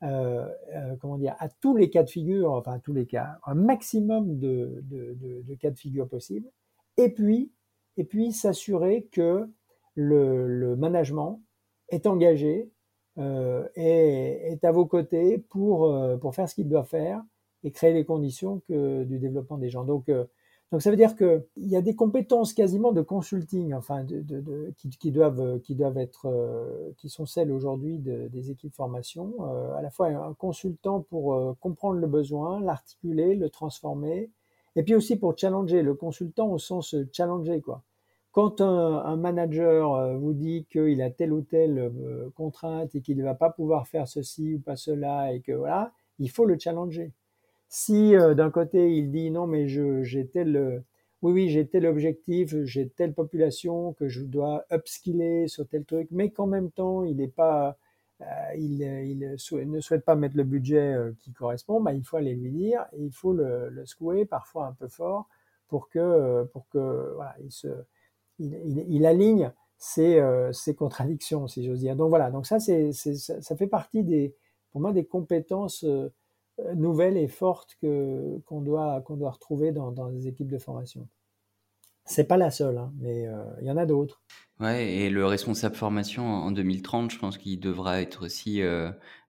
euh, 0.03 0.47
euh, 0.73 0.95
comment 0.99 1.17
dire 1.19 1.35
à 1.39 1.49
tous 1.49 1.75
les 1.75 1.91
cas 1.91 2.03
de 2.03 2.09
figure, 2.09 2.51
enfin 2.53 2.73
à 2.73 2.79
tous 2.79 2.93
les 2.93 3.05
cas, 3.05 3.37
un 3.45 3.53
maximum 3.53 4.39
de, 4.39 4.81
de, 4.83 5.13
de, 5.13 5.41
de 5.43 5.55
cas 5.55 5.69
de 5.69 5.77
figure 5.77 6.07
possibles, 6.07 6.49
et 6.97 7.09
puis 7.09 7.51
et 7.97 8.03
puis 8.03 8.31
s'assurer 8.31 9.07
que 9.11 9.47
le, 9.95 10.75
management 10.75 11.41
est 11.89 12.07
engagé 12.07 12.69
euh, 13.17 13.67
et 13.75 14.51
est 14.51 14.63
à 14.63 14.71
vos 14.71 14.85
côtés 14.85 15.37
pour, 15.37 15.85
euh, 15.85 16.17
pour 16.17 16.33
faire 16.33 16.47
ce 16.47 16.55
qu'il 16.55 16.69
doit 16.69 16.83
faire 16.83 17.21
et 17.63 17.71
créer 17.71 17.93
les 17.93 18.05
conditions 18.05 18.61
du 18.69 19.19
développement 19.19 19.57
des 19.57 19.69
gens. 19.69 19.83
Donc, 19.83 20.09
euh, 20.09 20.25
donc 20.71 20.81
ça 20.81 20.89
veut 20.89 20.95
dire 20.95 21.15
qu'il 21.17 21.43
y 21.57 21.75
a 21.75 21.81
des 21.81 21.95
compétences 21.95 22.53
quasiment 22.53 22.93
de 22.93 23.01
consulting, 23.01 23.73
enfin, 23.73 24.05
de, 24.05 24.73
qui, 24.77 25.11
doivent, 25.11 25.59
qui 25.59 25.75
doivent 25.75 25.97
être, 25.97 26.93
qui 26.97 27.09
sont 27.09 27.25
celles 27.25 27.51
aujourd'hui 27.51 27.99
des 27.99 28.51
équipes 28.51 28.73
formation, 28.73 29.33
à 29.75 29.81
la 29.81 29.89
fois 29.89 30.07
un 30.07 30.33
consultant 30.33 31.01
pour 31.01 31.57
comprendre 31.59 31.99
le 31.99 32.07
besoin, 32.07 32.61
l'articuler, 32.61 33.35
le 33.35 33.49
transformer, 33.49 34.31
et 34.77 34.83
puis 34.83 34.95
aussi 34.95 35.17
pour 35.17 35.37
challenger 35.37 35.81
le 35.81 35.93
consultant 35.93 36.49
au 36.49 36.57
sens 36.57 36.95
challenger 37.11 37.59
quoi. 37.59 37.83
Quand 38.31 38.61
un, 38.61 39.17
manager 39.17 39.93
euh, 39.93 40.17
vous 40.17 40.33
dit 40.33 40.65
qu'il 40.71 41.01
a 41.01 41.09
telle 41.09 41.33
ou 41.33 41.41
telle 41.41 41.79
euh, 41.79 42.29
contrainte 42.35 42.95
et 42.95 43.01
qu'il 43.01 43.17
ne 43.17 43.23
va 43.23 43.35
pas 43.35 43.49
pouvoir 43.49 43.87
faire 43.87 44.07
ceci 44.07 44.55
ou 44.55 44.59
pas 44.59 44.77
cela 44.77 45.33
et 45.33 45.41
que 45.41 45.51
voilà, 45.51 45.91
il 46.17 46.29
faut 46.29 46.45
le 46.45 46.57
challenger. 46.57 47.11
Si 47.67 48.15
euh, 48.15 48.33
d'un 48.33 48.49
côté 48.49 48.95
il 48.95 49.11
dit 49.11 49.31
non 49.31 49.47
mais 49.47 49.67
j'ai 49.67 50.27
tel 50.27 50.83
oui 51.21 51.33
oui 51.33 51.49
j'ai 51.49 51.67
tel 51.67 51.85
objectif, 51.85 52.55
j'ai 52.63 52.87
telle 52.89 53.13
population 53.13 53.93
que 53.93 54.07
je 54.07 54.21
dois 54.23 54.63
upskiller 54.71 55.47
sur 55.49 55.67
tel 55.67 55.83
truc, 55.85 56.07
mais 56.11 56.29
qu'en 56.31 56.47
même 56.47 56.71
temps 56.71 57.03
il 57.03 57.17
n'est 57.17 57.27
pas 57.27 57.77
il, 58.55 58.81
il, 58.83 59.19
ne 59.71 59.79
souhaite 59.81 60.05
pas 60.05 60.15
mettre 60.15 60.37
le 60.37 60.43
budget 60.43 60.95
qui 61.19 61.33
correspond, 61.33 61.81
bah, 61.81 61.93
il 61.93 62.03
faut 62.03 62.17
aller 62.17 62.35
lui 62.35 62.51
dire 62.51 62.85
et 62.93 63.03
il 63.03 63.11
faut 63.11 63.33
le, 63.33 63.69
le 63.69 63.85
secouer 63.85 64.25
parfois 64.25 64.67
un 64.67 64.73
peu 64.73 64.87
fort 64.87 65.27
pour 65.67 65.89
que 65.89 66.43
pour 66.53 66.67
que 66.69 67.13
voilà 67.15 67.35
il 67.43 67.51
se 67.51 67.67
il, 68.41 69.05
aligne 69.05 69.51
euh, 69.97 70.51
ses, 70.51 70.75
contradictions, 70.75 71.47
si 71.47 71.65
j'ose 71.65 71.79
dire. 71.79 71.95
Donc 71.95 72.09
voilà, 72.09 72.31
donc 72.31 72.45
ça, 72.45 72.59
c'est, 72.59 72.91
ça, 72.93 73.55
fait 73.55 73.67
partie 73.67 74.03
des, 74.03 74.35
pour 74.71 74.81
moi, 74.81 74.93
des 74.93 75.05
compétences 75.05 75.83
euh, 75.83 76.09
nouvelles 76.75 77.17
et 77.17 77.27
fortes 77.27 77.75
que, 77.81 78.37
qu'on, 78.45 78.61
doit, 78.61 79.01
qu'on 79.01 79.17
doit 79.17 79.31
retrouver 79.31 79.71
dans, 79.71 79.91
dans 79.91 80.07
les 80.07 80.27
équipes 80.27 80.51
de 80.51 80.59
formation. 80.59 81.07
C'est 82.05 82.25
pas 82.25 82.37
la 82.37 82.51
seule, 82.51 82.77
hein, 82.77 82.91
mais 82.99 83.27
euh, 83.27 83.43
il 83.61 83.67
y 83.67 83.71
en 83.71 83.77
a 83.77 83.85
d'autres. 83.85 84.21
Ouais, 84.59 84.87
et 84.87 85.09
le 85.09 85.25
responsable 85.25 85.75
formation 85.75 86.25
en 86.25 86.51
2030, 86.51 87.11
je 87.11 87.17
pense 87.17 87.37
qu'il 87.37 87.59
devra 87.59 88.01
être 88.01 88.25
aussi 88.25 88.61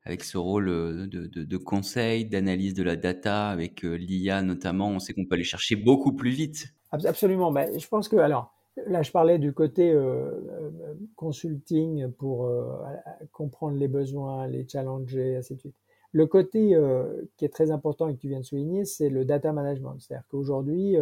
avec 0.05 0.25
ce 0.25 0.37
rôle 0.37 0.67
de, 0.67 1.07
de, 1.07 1.45
de 1.45 1.57
conseil, 1.57 2.27
d'analyse 2.27 2.75
de 2.75 2.83
la 2.83 2.97
data, 2.97 3.49
avec 3.49 3.83
l'IA 3.83 4.43
notamment. 4.43 4.89
On 4.89 4.99
sait 4.99 5.15
qu'on 5.15 5.25
peut 5.25 5.37
aller 5.37 5.45
chercher 5.45 5.77
beaucoup 5.77 6.13
plus 6.15 6.31
vite. 6.31 6.75
Absolument. 6.91 7.51
Ben, 7.51 7.79
je 7.79 7.89
pense 7.89 8.09
que, 8.09 8.17
alors, 8.17 8.53
Là, 8.87 9.03
je 9.03 9.13
parlais 9.13 9.39
du 9.39 9.53
côté 9.53 9.93
euh, 9.93 10.01
euh, 10.01 10.95
consulting 11.15 12.11
pour 12.13 12.47
euh, 12.47 12.75
comprendre 13.31 13.77
les 13.77 13.89
besoins, 13.89 14.47
les 14.47 14.67
challenger, 14.67 15.37
ainsi 15.37 15.55
de 15.57 15.61
suite. 15.61 15.77
Le 16.13 16.27
côté 16.27 16.77
qui 17.39 17.47
est 17.47 17.53
très 17.53 17.71
important 17.71 18.07
et 18.07 18.15
que 18.15 18.21
tu 18.21 18.29
viens 18.29 18.41
de 18.41 18.45
souligner, 18.45 18.85
c'est 18.85 19.09
le 19.09 19.25
data 19.25 19.51
management. 19.51 19.97
C'est-à-dire 19.99 20.27
qu'aujourd'hui, 20.29 20.99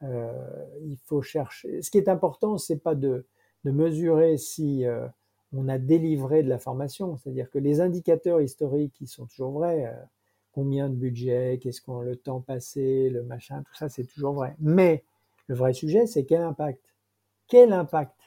il 0.00 0.96
faut 1.04 1.20
chercher. 1.20 1.82
Ce 1.82 1.90
qui 1.90 1.98
est 1.98 2.08
important, 2.08 2.56
c'est 2.56 2.78
pas 2.78 2.94
de, 2.94 3.26
de, 3.64 3.70
mesurer 3.70 4.38
si 4.38 4.86
on 5.52 5.68
a 5.68 5.76
délivré 5.76 6.42
de 6.42 6.48
la 6.48 6.58
formation. 6.58 7.18
C'est-à-dire 7.18 7.50
que 7.50 7.58
les 7.58 7.82
indicateurs 7.82 8.40
historiques, 8.40 8.98
ils 9.02 9.06
sont 9.06 9.26
toujours 9.26 9.50
vrais. 9.50 9.94
combien 10.52 10.88
de 10.88 10.94
budget, 10.94 11.58
qu'est-ce 11.60 11.82
qu'on 11.82 12.00
le 12.00 12.16
temps 12.16 12.40
passé, 12.40 13.10
le 13.10 13.22
machin, 13.24 13.62
tout 13.62 13.74
ça, 13.74 13.90
c'est 13.90 14.04
toujours 14.04 14.32
vrai. 14.32 14.56
Mais 14.60 15.04
le 15.52 15.58
vrai 15.58 15.72
sujet, 15.72 16.06
c'est 16.06 16.24
quel 16.24 16.42
impact? 16.42 16.82
Quel 17.46 17.72
impact? 17.72 18.18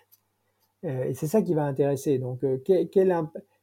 Euh, 0.84 1.06
Et 1.06 1.14
c'est 1.14 1.28
ça 1.28 1.42
qui 1.42 1.54
va 1.54 1.66
intéresser. 1.66 2.20
Donc, 2.20 2.44
euh, 2.44 2.58
quel, 2.66 3.14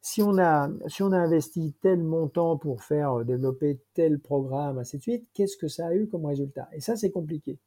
si, 0.01 0.23
on 0.23 0.37
a, 0.39 0.69
si 0.89 1.03
on 1.03 1.13
a 1.13 1.19
investi 1.19 1.75
tel 1.81 2.03
montant 2.03 2.57
pour 2.59 2.83
faire 2.83 3.21
euh, 3.21 3.25
développer 3.25 3.81
tel 3.95 4.19
programme, 4.19 4.79
ainsi 4.79 4.97
de 4.99 5.03
suite, 5.03 5.29
qu'est-ce 5.33 5.57
que 5.57 5.69
ça 5.69 5.87
a 5.87 5.95
eu 5.95 6.09
comme 6.09 6.27
résultat? 6.27 6.69
Et 6.73 6.81
ça, 6.81 6.97
c'est 6.97 7.13
compliqué. 7.13 7.59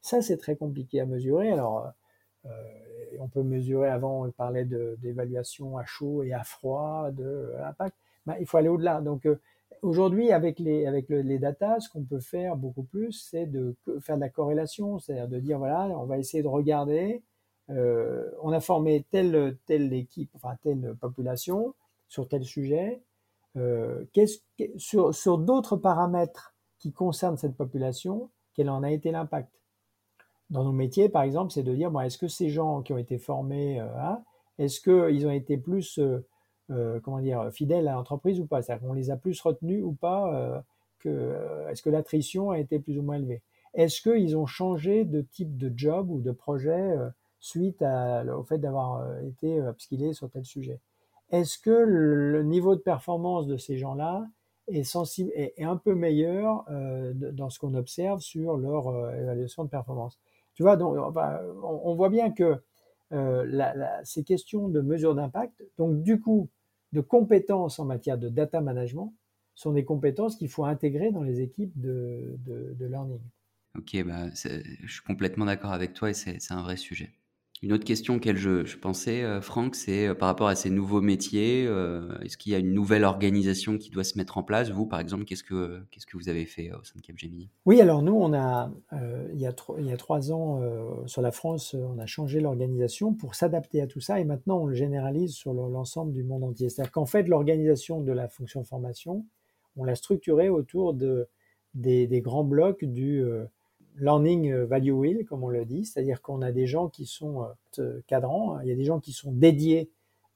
Ça, 0.00 0.22
c'est 0.22 0.38
très 0.38 0.56
compliqué 0.56 1.00
à 1.00 1.06
mesurer. 1.06 1.52
Alors, 1.52 1.92
on 3.20 3.28
peut 3.28 3.44
mesurer, 3.44 3.88
avant, 3.88 4.24
on 4.26 4.30
parlait 4.32 4.64
d'évaluation 4.64 5.76
à 5.76 5.84
chaud 5.84 6.24
et 6.24 6.32
à 6.32 6.42
froid 6.42 7.10
de 7.12 7.52
l'impact. 7.56 7.96
Ben, 8.26 8.34
il 8.40 8.46
faut 8.46 8.56
aller 8.56 8.68
au-delà. 8.68 9.00
Donc, 9.00 9.28
Aujourd'hui, 9.80 10.30
avec 10.32 10.58
les, 10.58 10.86
avec 10.86 11.08
les 11.08 11.38
data, 11.38 11.80
ce 11.80 11.88
qu'on 11.88 12.04
peut 12.04 12.20
faire 12.20 12.56
beaucoup 12.56 12.82
plus, 12.82 13.12
c'est 13.12 13.46
de 13.46 13.74
faire 14.00 14.16
de 14.16 14.20
la 14.20 14.28
corrélation, 14.28 14.98
c'est-à-dire 14.98 15.28
de 15.28 15.38
dire, 15.38 15.58
voilà, 15.58 15.88
on 15.98 16.04
va 16.04 16.18
essayer 16.18 16.42
de 16.42 16.48
regarder, 16.48 17.22
euh, 17.70 18.30
on 18.42 18.52
a 18.52 18.60
formé 18.60 19.04
telle, 19.10 19.56
telle 19.66 19.92
équipe, 19.92 20.30
enfin 20.34 20.56
telle 20.62 20.94
population 21.00 21.74
sur 22.08 22.28
tel 22.28 22.44
sujet, 22.44 23.02
euh, 23.56 24.04
sur, 24.76 25.14
sur 25.14 25.38
d'autres 25.38 25.76
paramètres 25.76 26.54
qui 26.78 26.92
concernent 26.92 27.36
cette 27.36 27.56
population, 27.56 28.30
quel 28.54 28.68
en 28.68 28.82
a 28.82 28.90
été 28.90 29.10
l'impact? 29.10 29.50
Dans 30.50 30.64
nos 30.64 30.72
métiers, 30.72 31.08
par 31.08 31.22
exemple, 31.22 31.52
c'est 31.52 31.62
de 31.62 31.74
dire, 31.74 31.90
bon, 31.90 32.00
est-ce 32.00 32.18
que 32.18 32.28
ces 32.28 32.50
gens 32.50 32.82
qui 32.82 32.92
ont 32.92 32.98
été 32.98 33.18
formés, 33.18 33.80
euh, 33.80 34.14
est-ce 34.58 34.80
qu'ils 34.80 35.26
ont 35.26 35.30
été 35.30 35.56
plus 35.56 35.98
euh, 36.72 37.00
comment 37.00 37.20
dire, 37.20 37.50
fidèles 37.52 37.88
à 37.88 37.92
l'entreprise 37.92 38.40
ou 38.40 38.46
pas. 38.46 38.62
C'est-à-dire 38.62 38.86
qu'on 38.86 38.94
les 38.94 39.10
a 39.10 39.16
plus 39.16 39.40
retenus 39.40 39.82
ou 39.84 39.92
pas 39.92 40.34
euh, 40.34 40.60
euh, 41.06 41.68
Est-ce 41.68 41.82
que 41.82 41.90
l'attrition 41.90 42.50
a 42.50 42.58
été 42.58 42.78
plus 42.78 42.98
ou 42.98 43.02
moins 43.02 43.16
élevée? 43.16 43.42
Est-ce 43.74 44.00
qu'ils 44.02 44.36
ont 44.36 44.46
changé 44.46 45.04
de 45.04 45.22
type 45.22 45.56
de 45.56 45.72
job 45.74 46.10
ou 46.10 46.20
de 46.20 46.30
projet 46.30 46.94
suite 47.40 47.82
au 47.82 48.42
fait 48.42 48.58
d'avoir 48.58 49.18
été 49.22 49.58
upskillés 49.58 50.12
sur 50.12 50.28
tel 50.28 50.44
sujet? 50.44 50.78
Est-ce 51.30 51.58
que 51.58 51.70
le, 51.70 52.42
niveau 52.42 52.74
de 52.74 52.80
performance 52.80 53.46
de 53.46 53.56
ces 53.56 53.78
gens-là 53.78 54.26
est, 54.68 54.84
sensible, 54.84 55.30
est, 55.34 55.54
un 55.62 55.78
peu 55.78 55.94
meilleur 55.94 56.66
dans 57.14 57.48
ce 57.48 57.58
qu'on 57.58 57.72
observe 57.72 58.20
sur 58.20 58.58
leur 58.58 59.10
évaluation 59.14 59.64
de 59.64 59.70
performance? 59.70 60.18
Tu 60.52 60.62
vois, 60.62 60.76
donc, 60.76 60.94
on, 61.62 61.94
voit 61.94 62.10
bien 62.10 62.30
que 62.30 62.60
ces 64.04 64.22
questions 64.22 64.68
de 64.68 64.82
mesure 64.82 65.14
d'impact, 65.14 65.64
donc 65.78 66.02
du 66.02 66.20
coup, 66.20 66.50
de 66.92 67.00
compétences 67.00 67.78
en 67.78 67.84
matière 67.84 68.18
de 68.18 68.28
data 68.28 68.60
management, 68.60 69.14
sont 69.54 69.72
des 69.72 69.84
compétences 69.84 70.36
qu'il 70.36 70.48
faut 70.48 70.64
intégrer 70.64 71.12
dans 71.12 71.22
les 71.22 71.40
équipes 71.40 71.72
de, 71.78 72.38
learning. 72.80 73.20
Ok, 73.76 74.04
bah, 74.04 74.28
je 74.34 74.92
suis 74.92 75.02
complètement 75.02 75.46
d'accord 75.46 75.72
avec 75.72 75.94
toi 75.94 76.10
et 76.10 76.14
c'est 76.14 76.38
un 76.50 76.62
vrai 76.62 76.76
sujet. 76.76 77.10
Une 77.62 77.72
autre 77.72 77.84
question 77.84 78.16
auquel 78.16 78.36
je, 78.36 78.64
je 78.64 78.76
pensais, 78.76 79.22
euh, 79.22 79.40
Franck, 79.40 79.76
c'est 79.76 80.08
euh, 80.08 80.14
par 80.14 80.26
rapport 80.26 80.48
à 80.48 80.56
ces 80.56 80.68
nouveaux 80.68 81.00
métiers, 81.00 81.64
euh, 81.64 82.18
est-ce 82.22 82.36
qu'il 82.36 82.50
y 82.50 82.56
a 82.56 82.58
une 82.58 82.72
nouvelle 82.72 83.04
organisation 83.04 83.78
qui 83.78 83.88
doit 83.90 84.02
se 84.02 84.18
mettre 84.18 84.36
en 84.36 84.42
place? 84.42 84.70
Vous, 84.70 84.84
par 84.84 84.98
exemple, 84.98 85.24
qu'est-ce 85.24 85.44
que, 85.44 85.80
qu'est-ce 85.92 86.04
que 86.04 86.16
vous 86.16 86.28
avez 86.28 86.44
fait 86.44 86.72
au 86.72 86.82
sein 86.82 86.94
de 86.96 87.02
Capgemini? 87.02 87.50
Oui, 87.64 87.80
alors 87.80 88.02
nous, 88.02 88.14
on 88.14 88.34
a, 88.34 88.72
il, 89.32 89.38
y 89.38 89.46
a 89.46 89.54
il 89.78 89.86
y 89.86 89.92
a 89.92 89.96
trois 89.96 90.32
ans, 90.32 90.60
sur 91.06 91.22
la 91.22 91.30
France, 91.30 91.74
on 91.74 92.00
a 92.00 92.06
changé 92.06 92.40
l'organisation 92.40 93.14
pour 93.14 93.36
s'adapter 93.36 93.80
à 93.80 93.86
tout 93.86 94.00
ça 94.00 94.18
et 94.18 94.24
maintenant 94.24 94.58
on 94.58 94.66
le 94.66 94.74
généralise 94.74 95.32
sur 95.32 95.54
l'ensemble 95.54 96.12
du 96.12 96.24
monde 96.24 96.42
entier. 96.42 96.68
C'est-à-dire 96.68 96.90
qu'en 96.90 97.06
fait, 97.06 97.28
l'organisation 97.28 98.00
de 98.00 98.10
la 98.10 98.28
fonction 98.28 98.64
formation, 98.64 99.24
on 99.76 99.84
l'a 99.84 99.94
structurée 99.94 100.48
autour 100.48 100.94
de, 100.94 101.28
des, 101.74 102.08
des 102.08 102.22
grands 102.22 102.44
blocs 102.44 102.84
du 102.84 103.24
learning 103.96 104.50
euh, 104.50 104.66
value 104.66 104.90
wheel, 104.90 105.24
comme 105.24 105.44
on 105.44 105.48
le 105.48 105.64
dit, 105.64 105.84
c'est-à-dire 105.84 106.22
qu'on 106.22 106.42
a 106.42 106.52
des 106.52 106.66
gens 106.66 106.88
qui 106.88 107.06
sont 107.06 107.46
euh, 107.78 108.00
cadrants, 108.06 108.60
il 108.60 108.68
y 108.68 108.72
a 108.72 108.74
des 108.74 108.84
gens 108.84 109.00
qui 109.00 109.12
sont 109.12 109.32
dédiés 109.32 109.90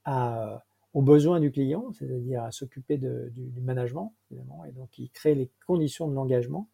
euh, 0.08 0.56
aux 0.94 1.02
besoins 1.02 1.40
du 1.40 1.50
client, 1.50 1.92
c'est-à-dire 1.92 2.44
à, 2.44 2.50
s'occuper 2.50 2.96
du, 2.96 3.60
management, 3.60 4.14
évidemment, 4.30 4.64
et 4.64 4.72
donc 4.72 4.98
ils 4.98 5.10
créent 5.10 5.34
les 5.34 5.50
conditions 5.66 6.08
de 6.08 6.14
l'engagement. 6.14 6.68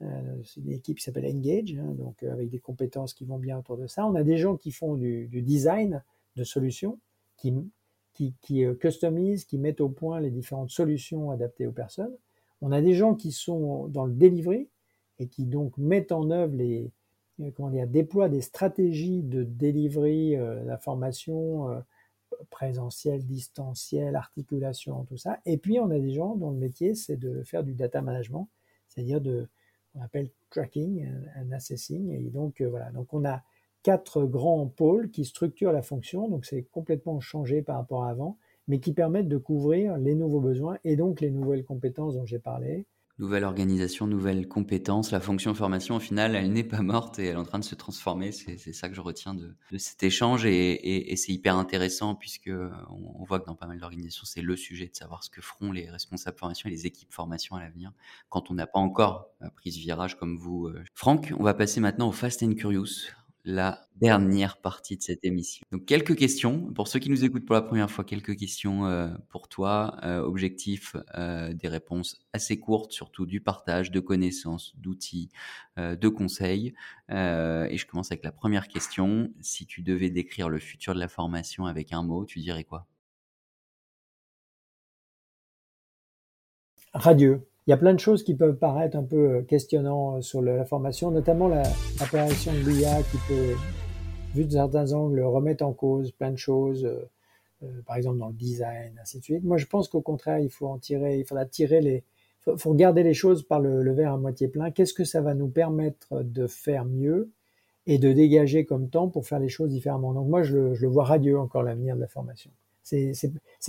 c'est 0.00 0.60
une 0.60 0.72
équipe 0.72 0.98
qui 0.98 1.04
s'appelle 1.04 1.26
Engage, 1.26 1.74
hein, 1.74 1.92
donc 1.98 2.22
avec 2.22 2.48
des 2.48 2.60
compétences 2.60 3.12
qui 3.12 3.24
vont 3.24 3.38
bien 3.38 3.58
autour 3.58 3.76
de 3.76 3.86
ça. 3.86 4.06
On 4.06 4.14
a 4.14 4.22
des 4.22 4.38
gens 4.38 4.56
qui 4.56 4.70
font 4.70 4.94
du, 4.94 5.26
du 5.26 5.42
design 5.42 6.02
de 6.36 6.44
solutions, 6.44 6.98
qui, 7.36 7.52
qui, 8.14 8.34
qui 8.40 8.64
customisent, 8.80 9.44
qui 9.44 9.58
mettent 9.58 9.82
au 9.82 9.90
point 9.90 10.20
les 10.20 10.30
différentes 10.30 10.70
solutions 10.70 11.30
adaptées 11.30 11.66
aux 11.66 11.72
personnes. 11.72 12.16
On 12.62 12.72
a 12.72 12.80
des 12.80 12.94
gens 12.94 13.14
qui 13.14 13.32
sont 13.32 13.88
dans 13.88 14.06
le 14.06 14.14
delivery, 14.14 14.68
et 15.18 15.26
qui 15.28 15.44
donc 15.44 15.76
mettent 15.78 16.12
en 16.12 16.30
œuvre 16.30 16.54
les, 16.54 16.90
euh, 17.40 17.50
comment 17.54 17.70
dire, 17.70 17.86
déploient 17.86 18.28
des 18.28 18.40
stratégies 18.40 19.22
de 19.22 19.44
délivrer 19.44 20.36
euh, 20.36 20.64
la 20.64 20.78
formation 20.78 21.70
euh, 21.70 21.80
présentielle, 22.50 23.24
distancielle, 23.24 24.16
articulation, 24.16 25.04
tout 25.04 25.16
ça. 25.16 25.38
Et 25.46 25.56
puis 25.56 25.78
on 25.80 25.90
a 25.90 25.98
des 25.98 26.12
gens 26.12 26.36
dont 26.36 26.50
le 26.50 26.58
métier 26.58 26.94
c'est 26.94 27.16
de 27.16 27.42
faire 27.42 27.64
du 27.64 27.74
data 27.74 28.02
management, 28.02 28.48
c'est-à-dire 28.88 29.20
de, 29.20 29.48
on 29.94 30.02
appelle 30.02 30.30
tracking 30.50 31.08
and 31.36 31.52
assessing. 31.52 32.10
Et 32.12 32.30
donc 32.30 32.60
voilà, 32.62 32.90
donc 32.90 33.12
on 33.14 33.24
a 33.24 33.42
quatre 33.82 34.24
grands 34.24 34.66
pôles 34.66 35.10
qui 35.10 35.24
structurent 35.24 35.72
la 35.72 35.82
fonction, 35.82 36.28
donc 36.28 36.44
c'est 36.44 36.62
complètement 36.64 37.20
changé 37.20 37.62
par 37.62 37.76
rapport 37.76 38.04
à 38.04 38.10
avant, 38.10 38.36
mais 38.66 38.80
qui 38.80 38.92
permettent 38.92 39.28
de 39.28 39.38
couvrir 39.38 39.96
les 39.96 40.14
nouveaux 40.14 40.40
besoins 40.40 40.78
et 40.84 40.96
donc 40.96 41.20
les 41.20 41.30
nouvelles 41.30 41.64
compétences 41.64 42.14
dont 42.14 42.26
j'ai 42.26 42.38
parlé, 42.38 42.86
nouvelle 43.18 43.44
organisation, 43.44 44.06
nouvelles 44.06 44.46
compétences. 44.46 45.10
La 45.10 45.20
fonction 45.20 45.54
formation, 45.54 45.96
au 45.96 46.00
final, 46.00 46.36
elle 46.36 46.52
n'est 46.52 46.64
pas 46.64 46.82
morte 46.82 47.18
et 47.18 47.26
elle 47.26 47.34
est 47.34 47.38
en 47.38 47.44
train 47.44 47.58
de 47.58 47.64
se 47.64 47.74
transformer. 47.74 48.32
C'est 48.32 48.72
ça 48.72 48.88
que 48.88 48.94
je 48.94 49.00
retiens 49.00 49.34
de, 49.34 49.54
cet 49.76 50.02
échange 50.02 50.44
et, 50.46 51.14
c'est 51.16 51.32
hyper 51.32 51.56
intéressant 51.56 52.14
puisque 52.14 52.50
on, 52.90 53.24
voit 53.24 53.40
que 53.40 53.46
dans 53.46 53.56
pas 53.56 53.66
mal 53.66 53.78
d'organisations, 53.78 54.24
c'est 54.24 54.42
le 54.42 54.56
sujet 54.56 54.86
de 54.86 54.94
savoir 54.94 55.24
ce 55.24 55.30
que 55.30 55.42
feront 55.42 55.72
les 55.72 55.90
responsables 55.90 56.38
formation 56.38 56.68
et 56.68 56.72
les 56.72 56.86
équipes 56.86 57.12
formation 57.12 57.56
à 57.56 57.60
l'avenir 57.60 57.92
quand 58.28 58.50
on 58.50 58.54
n'a 58.54 58.66
pas 58.66 58.78
encore 58.78 59.28
pris 59.56 59.72
ce 59.72 59.78
virage 59.78 60.16
comme 60.16 60.36
vous. 60.36 60.66
Euh. 60.66 60.84
Franck, 60.94 61.32
on 61.38 61.42
va 61.42 61.54
passer 61.54 61.80
maintenant 61.80 62.08
au 62.08 62.12
Fast 62.12 62.42
and 62.42 62.54
Curious 62.54 63.08
la 63.44 63.86
dernière 63.96 64.60
partie 64.60 64.96
de 64.96 65.02
cette 65.02 65.24
émission. 65.24 65.64
Donc 65.72 65.84
quelques 65.86 66.16
questions 66.16 66.72
pour 66.74 66.88
ceux 66.88 66.98
qui 66.98 67.10
nous 67.10 67.24
écoutent 67.24 67.46
pour 67.46 67.54
la 67.54 67.62
première 67.62 67.90
fois, 67.90 68.04
quelques 68.04 68.36
questions 68.36 68.86
euh, 68.86 69.08
pour 69.28 69.48
toi. 69.48 69.96
Euh, 70.04 70.20
objectif 70.20 70.96
euh, 71.16 71.52
des 71.52 71.68
réponses 71.68 72.20
assez 72.32 72.58
courtes, 72.60 72.92
surtout 72.92 73.26
du 73.26 73.40
partage 73.40 73.90
de 73.90 74.00
connaissances, 74.00 74.74
d'outils, 74.76 75.30
de 75.76 76.08
conseils. 76.08 76.74
et 77.08 77.76
je 77.76 77.86
commence 77.86 78.10
avec 78.10 78.24
la 78.24 78.32
première 78.32 78.68
question. 78.68 79.32
Si 79.40 79.66
tu 79.66 79.82
devais 79.82 80.10
décrire 80.10 80.48
le 80.48 80.58
futur 80.58 80.94
de 80.94 80.98
la 80.98 81.08
formation 81.08 81.66
avec 81.66 81.92
un 81.92 82.02
mot, 82.02 82.24
tu 82.26 82.40
dirais 82.40 82.64
quoi? 82.64 82.86
Radieux 86.92 87.46
il 87.68 87.72
y 87.72 87.74
a 87.74 87.76
plein 87.76 87.92
de 87.92 88.00
choses 88.00 88.22
qui 88.22 88.34
peuvent 88.34 88.56
paraître 88.56 88.96
un 88.96 89.02
peu 89.02 89.16
euh, 89.16 89.42
questionnants 89.42 90.16
euh, 90.16 90.20
sur 90.22 90.40
la 90.40 90.64
formation, 90.64 91.10
notamment 91.10 91.48
l'apparition 91.48 92.50
de 92.50 92.60
l'IA 92.60 93.02
qui 93.02 93.18
peut, 93.28 93.54
vu 94.34 94.46
de 94.46 94.52
certains 94.52 94.94
angles, 94.94 95.20
remettre 95.20 95.66
en 95.66 95.74
cause 95.74 96.10
plein 96.12 96.30
de 96.30 96.38
choses, 96.38 96.86
euh, 96.86 97.66
par 97.84 97.96
exemple 97.96 98.16
dans 98.16 98.28
le 98.28 98.34
design, 98.34 98.98
ainsi 99.02 99.18
de 99.18 99.24
suite. 99.24 99.44
Moi, 99.44 99.58
je 99.58 99.66
pense 99.66 99.86
qu'au 99.88 100.00
contraire, 100.00 100.38
il 100.38 100.48
faut 100.48 100.66
en 100.66 100.78
tirer, 100.78 101.18
il 101.18 101.26
faudra 101.26 101.44
tirer 101.44 101.82
les, 101.82 102.04
faut, 102.40 102.56
faut 102.56 102.70
regarder 102.70 103.02
les 103.02 103.12
choses 103.12 103.42
par 103.42 103.60
le, 103.60 103.92
verre 103.92 104.14
à 104.14 104.16
moitié 104.16 104.48
plein. 104.48 104.70
Qu'est-ce 104.70 104.94
que 104.94 105.04
ça 105.04 105.20
va 105.20 105.34
nous 105.34 105.48
permettre 105.48 106.22
de 106.22 106.46
faire 106.46 106.86
mieux 106.86 107.28
et 107.86 107.98
de 107.98 108.14
dégager 108.14 108.64
comme 108.64 108.88
temps 108.88 109.08
pour 109.08 109.26
faire 109.26 109.40
les 109.40 109.50
choses 109.50 109.68
différemment? 109.68 110.14
Donc 110.14 110.26
moi, 110.26 110.42
je 110.42 110.72
je 110.72 110.80
le 110.80 110.88
vois 110.88 111.04
radieux 111.04 111.38
encore 111.38 111.62
l'avenir 111.62 111.96
de 111.96 112.00
la 112.00 112.08
formation. 112.08 112.50
C'est 112.82 113.12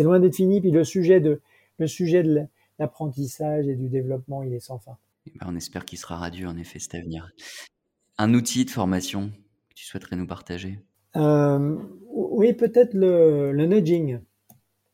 loin 0.03 0.21
d'être 0.21 0.35
fini. 0.35 0.61
Puis 0.61 0.71
le 0.71 0.85
sujet 0.85 1.19
de 1.19 1.41
le 1.79 1.87
sujet 1.87 2.23
de 2.23 2.47
l'apprentissage 2.79 3.67
et 3.67 3.75
du 3.75 3.89
développement, 3.89 4.41
il 4.41 4.53
est 4.53 4.59
sans 4.59 4.79
fin. 4.79 4.97
Eh 5.27 5.37
ben, 5.37 5.47
on 5.49 5.55
espère 5.55 5.85
qu'il 5.85 5.99
sera 5.99 6.15
radieux, 6.15 6.47
en 6.47 6.57
effet, 6.57 6.79
cet 6.79 6.95
avenir. 6.95 7.31
Un 8.17 8.33
outil 8.33 8.65
de 8.65 8.69
formation 8.71 9.29
que 9.69 9.75
tu 9.75 9.85
souhaiterais 9.85 10.15
nous 10.15 10.27
partager? 10.27 10.79
Euh, 11.15 11.77
Oui, 12.11 12.53
peut-être 12.53 12.93
le, 12.93 13.51
nudging, 13.65 14.19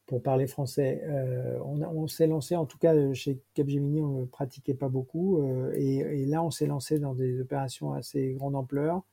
pour 0.05 0.21
parler 0.21 0.47
français. 0.47 1.01
Euh, 1.05 1.59
on, 1.63 2.07
s'est 2.07 2.27
lancé, 2.27 2.55
en 2.55 2.65
tout 2.65 2.77
cas 2.77 3.13
chez 3.13 3.39
Capgemini, 3.53 4.01
on 4.01 4.17
ne 4.17 4.21
le 4.21 4.27
pratiquait 4.27 4.73
pas 4.73 4.89
beaucoup. 4.89 5.41
Euh, 5.41 5.71
et, 5.75 6.25
là, 6.25 6.43
on 6.43 6.51
s'est 6.51 6.67
lancé 6.67 6.99
dans 6.99 7.13
des 7.13 7.39
opérations 7.39 7.93
assez 7.93 8.33
grande 8.33 8.55
ampleur 8.55 9.03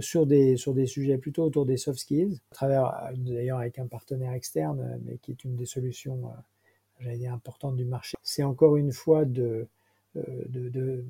sur 0.00 0.26
des, 0.26 0.56
sur 0.56 0.72
des 0.72 0.86
sujets 0.86 1.18
plutôt 1.18 1.44
autour 1.44 1.66
des 1.66 1.76
soft 1.76 1.98
skills, 1.98 2.40
à 2.50 2.54
travers 2.54 3.10
d'ailleurs 3.14 3.58
avec 3.58 3.78
un 3.78 3.86
partenaire 3.86 4.32
externe, 4.32 4.98
mais 5.04 5.18
qui 5.18 5.32
est 5.32 5.44
une 5.44 5.54
des 5.54 5.66
solutions 5.66 6.32
j'allais 7.00 7.18
dire, 7.18 7.32
importante 7.32 7.76
du 7.76 7.84
marché. 7.84 8.16
C'est 8.22 8.42
encore 8.42 8.76
une 8.76 8.92
fois 8.92 9.24
de, 9.24 9.68
euh, 10.16 11.02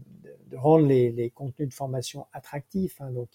rendre 0.55 0.87
les, 0.87 1.31
contenus 1.35 1.68
de 1.68 1.75
formation 1.75 2.27
attractifs. 2.33 3.01
Hein, 3.01 3.11
donc, 3.11 3.29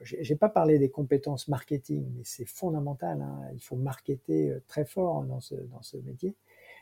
j'ai 0.00 0.36
pas 0.36 0.48
parlé 0.48 0.78
des 0.78 0.88
compétences 0.88 1.48
marketing, 1.48 2.06
mais 2.16 2.22
c'est 2.24 2.46
fondamental. 2.46 3.20
Hein, 3.20 3.40
il 3.54 3.60
faut 3.60 3.76
marketer 3.76 4.50
euh, 4.50 4.62
très 4.66 4.84
fort 4.84 5.24
dans 5.24 5.40
ce, 5.40 5.54
dans 5.54 5.82
ce 5.82 5.96
métier. 5.98 6.34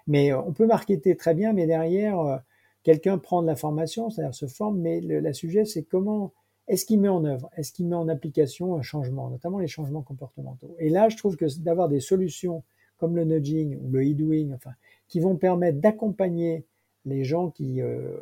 Mais 0.06 0.32
euh, 0.32 0.40
on 0.40 0.52
peut 0.52 0.66
marketer 0.66 1.16
très 1.16 1.34
bien, 1.34 1.52
mais 1.52 1.66
derrière, 1.66 2.42
quelqu'un 2.82 3.18
prend 3.18 3.42
de 3.42 3.46
la 3.46 3.56
formation, 3.56 4.10
c'est-à-dire 4.10 4.34
se 4.34 4.46
forme, 4.46 4.78
mais 4.80 5.00
le 5.00 5.20
la 5.20 5.32
sujet, 5.32 5.64
c'est 5.64 5.82
comment 5.82 6.32
est-ce 6.68 6.86
qu'il 6.86 7.00
met 7.00 7.08
en 7.08 7.24
œuvre, 7.24 7.50
est-ce 7.56 7.72
qu'il 7.72 7.86
met 7.86 7.96
en 7.96 8.08
application 8.08 8.76
un 8.76 8.82
changement, 8.82 9.28
notamment 9.30 9.58
les 9.58 9.68
changements 9.68 10.02
comportementaux. 10.02 10.74
Et 10.78 10.90
là, 10.90 11.08
je 11.08 11.16
trouve 11.16 11.36
que 11.36 11.46
d'avoir 11.60 11.88
des 11.88 12.00
solutions 12.00 12.62
comme 12.98 13.16
le 13.16 13.24
nudging 13.24 13.78
ou 13.82 13.90
le 13.90 14.02
e-doing, 14.02 14.52
enfin, 14.54 14.70
qui 15.12 15.20
vont 15.20 15.36
permettre 15.36 15.78
d'accompagner 15.78 16.64
les 17.04 17.22
gens 17.22 17.50
qui 17.50 17.82
euh, 17.82 18.16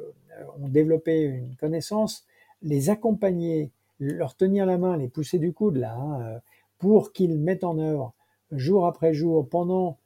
ont 0.60 0.66
développé 0.66 1.20
une 1.20 1.54
connaissance, 1.54 2.26
les 2.62 2.90
accompagner, 2.90 3.70
leur 4.00 4.34
tenir 4.34 4.66
la 4.66 4.76
main, 4.76 4.96
les 4.96 5.06
pousser 5.06 5.38
du 5.38 5.52
coude 5.52 5.76
là, 5.76 5.94
hein, 5.94 6.20
euh, 6.20 6.38
pour 6.78 7.12
qu'ils 7.12 7.38
mettent 7.38 7.62
en 7.62 7.78
œuvre 7.78 8.12
jour 8.50 8.86
après 8.86 9.14
jour, 9.14 9.48
pendant, 9.48 9.98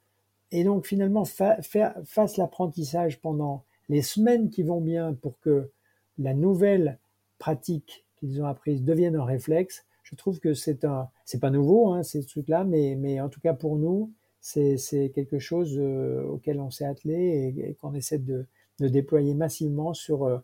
et 0.51 0.63
donc 0.63 0.85
finalement 0.85 1.25
fa 1.25 1.59
fassent 1.63 2.37
l'apprentissage 2.37 3.19
pendant 3.19 3.63
les 3.89 4.03
semaines 4.03 4.51
qui 4.51 4.61
vont 4.61 4.79
bien 4.79 5.13
pour 5.13 5.39
que 5.39 5.71
la 6.19 6.35
nouvelle 6.35 6.99
pratique 7.39 8.05
qu'ils 8.17 8.43
ont 8.43 8.45
apprise 8.45 8.83
devienne 8.83 9.15
un 9.15 9.25
réflexe. 9.25 9.85
Je 10.03 10.13
trouve 10.13 10.39
que 10.39 10.53
c'est 10.53 10.85
un, 10.85 11.09
c'est 11.25 11.39
pas 11.39 11.49
nouveau, 11.49 11.93
hein, 11.93 12.03
ces 12.03 12.23
trucs-là, 12.23 12.63
mais, 12.63 12.93
mais 12.95 13.19
en 13.21 13.29
tout 13.29 13.39
cas 13.39 13.55
pour 13.55 13.75
nous, 13.75 14.11
c'est 14.45 15.11
quelque 15.13 15.39
chose 15.39 15.75
euh, 15.79 16.23
auquel 16.23 16.59
on 16.59 16.69
s'est 16.69 16.85
attelé 16.85 17.55
et, 17.57 17.73
qu'on 17.75 17.95
essaie 17.95 18.19
de, 18.19 18.45
déployer 18.79 19.33
massivement 19.33 19.93
sur 19.95 20.25
euh, 20.25 20.37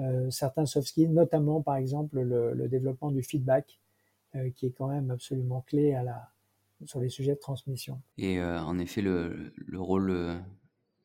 euh, 0.00 0.30
certains 0.30 0.64
soft 0.64 0.88
skills, 0.88 1.10
notamment 1.10 1.60
par 1.60 1.76
exemple 1.76 2.20
le, 2.20 2.68
développement 2.68 3.10
du 3.10 3.22
feedback, 3.22 3.78
qui 4.54 4.64
est 4.64 4.70
quand 4.70 4.88
même 4.88 5.10
absolument 5.10 5.60
clé 5.60 5.92
à 5.92 6.02
la, 6.02 6.30
sur 6.86 7.00
les 7.00 7.10
sujets 7.10 7.34
de 7.34 7.38
transmission. 7.38 8.00
Et 8.16 8.42
en 8.42 8.78
effet, 8.78 9.02
le, 9.02 9.52
le 9.56 9.78
rôle 9.78 10.40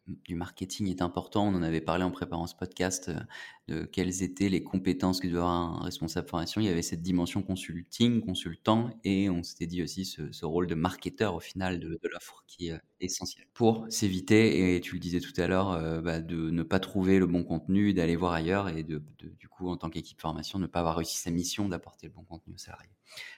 du 0.07 0.35
marketing 0.35 0.89
est 0.89 1.01
important. 1.01 1.47
On 1.47 1.55
en 1.55 1.63
avait 1.63 1.81
parlé 1.81 2.03
en 2.03 2.11
préparant 2.11 2.47
ce 2.47 2.55
podcast 2.55 3.09
euh, 3.09 3.19
de 3.67 3.85
quelles 3.85 4.23
étaient 4.23 4.49
les 4.49 4.63
compétences 4.63 5.19
que 5.19 5.27
doit 5.27 5.41
avoir 5.41 5.81
un 5.81 5.83
responsable 5.83 6.27
formation. 6.27 6.61
Il 6.61 6.65
y 6.65 6.69
avait 6.69 6.81
cette 6.81 7.01
dimension 7.01 7.41
consulting, 7.41 8.21
consultant, 8.21 8.89
et 9.03 9.29
on 9.29 9.43
s'était 9.43 9.67
dit 9.67 9.83
aussi 9.83 10.05
ce, 10.05 10.45
rôle 10.45 10.67
de 10.67 10.75
marketeur 10.75 11.35
au 11.35 11.39
final 11.39 11.79
de, 11.79 11.99
l'offre 12.11 12.43
qui 12.47 12.69
est 12.69 12.79
essentiel 12.99 13.45
pour 13.53 13.85
s'éviter, 13.89 14.75
et 14.75 14.81
tu 14.81 14.93
le 14.93 14.99
disais 14.99 15.19
tout 15.19 15.33
à 15.39 15.47
l'heure, 15.47 15.71
euh, 15.71 16.01
bah, 16.01 16.19
de 16.19 16.49
ne 16.49 16.63
pas 16.63 16.79
trouver 16.79 17.19
le 17.19 17.27
bon 17.27 17.43
contenu, 17.43 17.93
d'aller 17.93 18.15
voir 18.15 18.33
ailleurs, 18.33 18.69
et 18.69 18.83
de, 18.83 19.01
du 19.39 19.47
coup, 19.47 19.69
en 19.69 19.77
tant 19.77 19.89
qu'équipe 19.89 20.19
formation, 20.19 20.59
ne 20.59 20.67
pas 20.67 20.79
avoir 20.79 20.95
réussi 20.95 21.17
sa 21.17 21.31
mission 21.31 21.67
d'apporter 21.67 22.07
le 22.07 22.13
bon 22.13 22.23
contenu 22.23 22.53
aux 22.53 22.57
salariés. 22.57 22.89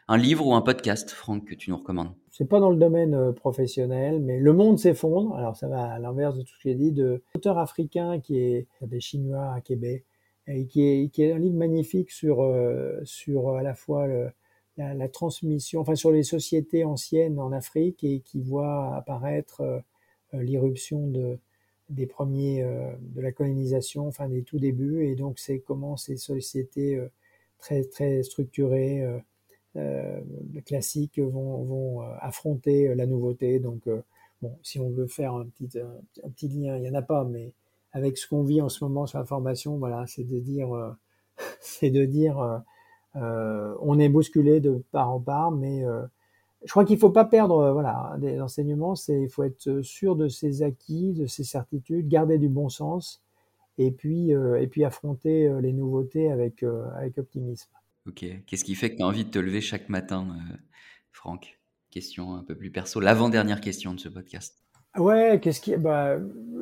Un 0.08 0.17
livre 0.17 0.45
ou 0.48 0.54
un 0.54 0.62
podcast, 0.62 1.12
Franck, 1.12 1.45
que 1.45 1.56
tu 1.56 1.69
nous 1.69 1.78
recommandes? 1.78 2.13
C'est 2.32 2.48
pas 2.48 2.60
dans 2.60 2.72
le 2.72 2.78
domaine 2.78 3.13
euh, 3.13 3.32
professionnel, 3.32 4.19
mais 4.22 4.39
Le 4.39 4.54
monde 4.54 4.80
s'effondre. 4.80 5.36
Alors 5.36 5.56
ça 5.56 5.67
va 5.67 5.91
à 5.91 6.00
l'inverse 6.00 6.36
de 6.36 6.41
tout 6.41 6.54
ce 6.56 6.63
que 6.63 6.69
j'ai 6.69 6.76
dit, 6.76 6.91
de 6.91 7.22
auteur 7.36 7.58
africain 7.58 8.19
qui 8.19 8.39
est 8.39 8.67
des 8.82 9.00
Chinois 9.00 9.54
à 9.54 9.62
Québec, 9.62 10.06
et 10.48 10.65
qui 10.65 10.82
est, 10.84 11.10
qui 11.10 11.24
est 11.24 11.32
un 11.32 11.38
livre 11.38 11.56
magnifique 11.56 12.12
sur, 12.12 12.41
euh, 12.41 13.00
sur 13.04 13.56
à 13.56 13.62
la 13.62 13.76
fois 13.76 14.08
la, 14.80 15.10
transmission, 15.10 15.82
enfin 15.82 15.96
sur 15.96 16.12
les 16.12 16.24
sociétés 16.24 16.84
anciennes 16.84 17.39
en 17.39 17.52
Afrique 17.52 18.04
et 18.04 18.22
qui 18.22 18.42
voient 18.42 18.96
apparaître 18.96 19.62
euh, 19.62 19.80
euh, 20.34 20.44
l'irruption 20.44 21.08
de, 21.08 21.39
des 21.89 22.06
premiers 22.06 22.63
de 22.63 23.22
la 23.22 23.32
colonisation, 23.32 24.08
enfin 24.08 24.30
des 24.30 24.44
tout 24.44 24.60
débuts, 24.60 25.06
et 25.08 25.15
donc 25.15 25.39
c'est 25.39 25.60
comment 25.60 25.98
ces 25.98 26.18
sociétés 26.18 27.02
très 27.58 27.84
très 27.84 28.22
structurées, 28.22 29.04
classiques 30.68 31.18
vont, 31.18 31.63
vont 31.63 32.02
affronter 32.20 32.94
la 32.94 33.08
nouveauté. 33.08 33.60
Donc 33.60 33.89
bon, 34.44 34.56
si 34.62 34.80
on 34.80 34.92
veut 34.92 35.08
faire 35.08 35.34
un 35.34 35.48
petit 35.48 35.80
un, 35.80 36.30
petit 36.30 36.48
lien, 36.48 36.78
il 36.78 36.84
y 36.84 36.89
en 36.92 36.94
a 36.94 37.02
pas, 37.02 37.24
mais 37.24 37.54
avec 37.92 38.20
ce 38.20 38.28
qu'on 38.28 38.44
vit 38.44 38.62
en 38.62 38.70
ce 38.70 38.84
moment 38.84 39.08
sur 39.08 39.18
la 39.18 39.26
formation, 39.26 39.80
voilà, 39.80 40.06
c'est 40.06 40.24
de 40.24 40.38
dire 40.38 40.96
c'est 41.60 41.89
de 41.89 42.06
dire 42.06 42.39
euh, 42.39 42.60
on 43.15 44.00
est 44.00 44.10
bousculé 44.10 44.60
de 44.60 44.84
part 44.91 45.12
en 45.12 45.19
part, 45.19 45.52
mais 45.52 45.84
euh, 45.84 46.04
je 46.63 46.72
crois 46.72 46.86
qu'il 46.86 46.95
ne 46.95 47.00
faut 47.00 47.10
pas 47.10 47.26
perdre 47.26 47.60
euh, 47.60 47.74
voilà, 47.74 48.15
des 48.19 48.39
enseignements, 48.41 48.95
c'est 48.95 49.24
il 49.24 49.30
faut 49.30 49.43
être 49.43 49.82
sûr 49.82 50.15
de 50.15 50.28
ses 50.28 50.62
acquis, 50.63 51.13
de 51.13 51.26
ses 51.26 51.43
certitudes, 51.43 52.08
garder 52.08 52.38
du 52.38 52.50
bon 52.50 52.69
sens 52.69 53.22
et 53.78 53.91
puis, 53.91 54.32
et 54.32 54.67
puis 54.67 54.84
affronter 54.84 55.50
les 55.62 55.72
nouveautés 55.72 56.30
avec, 56.30 56.65
avec 56.98 57.17
optimisme. 57.17 57.69
Ok, 58.08 58.26
qu'est-ce 58.45 58.65
qui 58.65 58.76
fait 58.76 58.91
que 58.91 58.98
tu 58.98 59.04
as 59.04 59.08
envie 59.08 59.24
de 59.24 59.30
te 59.30 59.39
lever 59.39 59.62
chaque 59.62 59.88
matin, 59.88 60.28
Franck? 61.13 61.58
Question 61.89 62.36
un 62.36 62.43
peu 62.43 62.56
plus 62.56 62.72
perso, 62.72 63.00
l'avant-dernière 63.00 63.62
question 63.62 63.93
de 63.93 64.00
ce 64.02 64.10
podcast. 64.10 64.62
Ouais, 64.99 65.39
qu'est-ce 65.41 65.62
qui, 65.62 65.77
bah, 65.77 66.17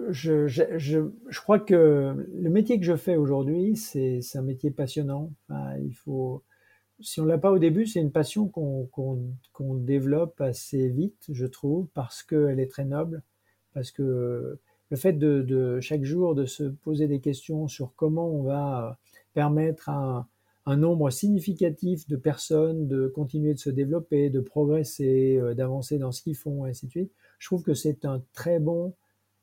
je, 0.09 0.47
je, 0.47 0.63
je, 0.77 0.99
je, 1.27 1.41
crois 1.41 1.59
que 1.59 2.27
le 2.31 2.49
métier 2.51 2.79
que 2.79 2.85
je 2.85 2.95
fais 2.95 3.15
aujourd'hui, 3.15 3.75
c'est, 3.75 4.21
un 4.35 4.43
métier 4.43 4.69
passionnant. 4.69 5.31
Il 5.81 5.95
faut, 5.95 6.43
si 6.99 7.19
on 7.19 7.25
l'a 7.25 7.39
pas 7.39 7.51
au 7.51 7.57
début, 7.57 7.87
c'est 7.87 7.99
une 7.99 8.11
passion 8.11 8.47
qu'on, 8.47 8.85
qu'on, 8.91 9.33
qu'on 9.53 9.73
développe 9.73 10.39
assez 10.39 10.87
vite, 10.89 11.25
je 11.31 11.47
trouve, 11.47 11.87
parce 11.95 12.21
qu'elle 12.21 12.59
est 12.59 12.69
très 12.69 12.85
noble, 12.85 13.23
parce 13.73 13.89
que 13.89 14.59
le 14.91 14.97
fait 14.97 15.13
de, 15.13 15.41
de, 15.41 15.79
chaque 15.79 16.03
jour 16.03 16.35
de 16.35 16.45
se 16.45 16.63
poser 16.63 17.07
des 17.07 17.19
questions 17.19 17.67
sur 17.67 17.93
comment 17.95 18.29
on 18.29 18.43
va 18.43 18.99
permettre 19.33 19.89
à 19.89 20.27
un 20.67 20.77
nombre 20.77 21.09
significatif 21.09 22.07
de 22.07 22.17
personnes 22.17 22.87
de 22.87 23.07
continuer 23.07 23.55
de 23.55 23.59
se 23.59 23.71
développer, 23.71 24.29
de 24.29 24.41
progresser, 24.41 25.37
euh, 25.37 25.55
d'avancer 25.55 25.97
dans 25.97 26.11
ce 26.11 26.21
qu'ils 26.21 26.35
font, 26.35 26.67
et 26.67 26.69
ainsi 26.69 26.85
de 26.85 26.91
suite 26.91 27.11
je 27.37 27.47
trouve 27.47 27.63
que 27.63 27.73
c'est 27.73 28.05
un 28.05 28.21
très 28.33 28.59
bon, 28.59 28.93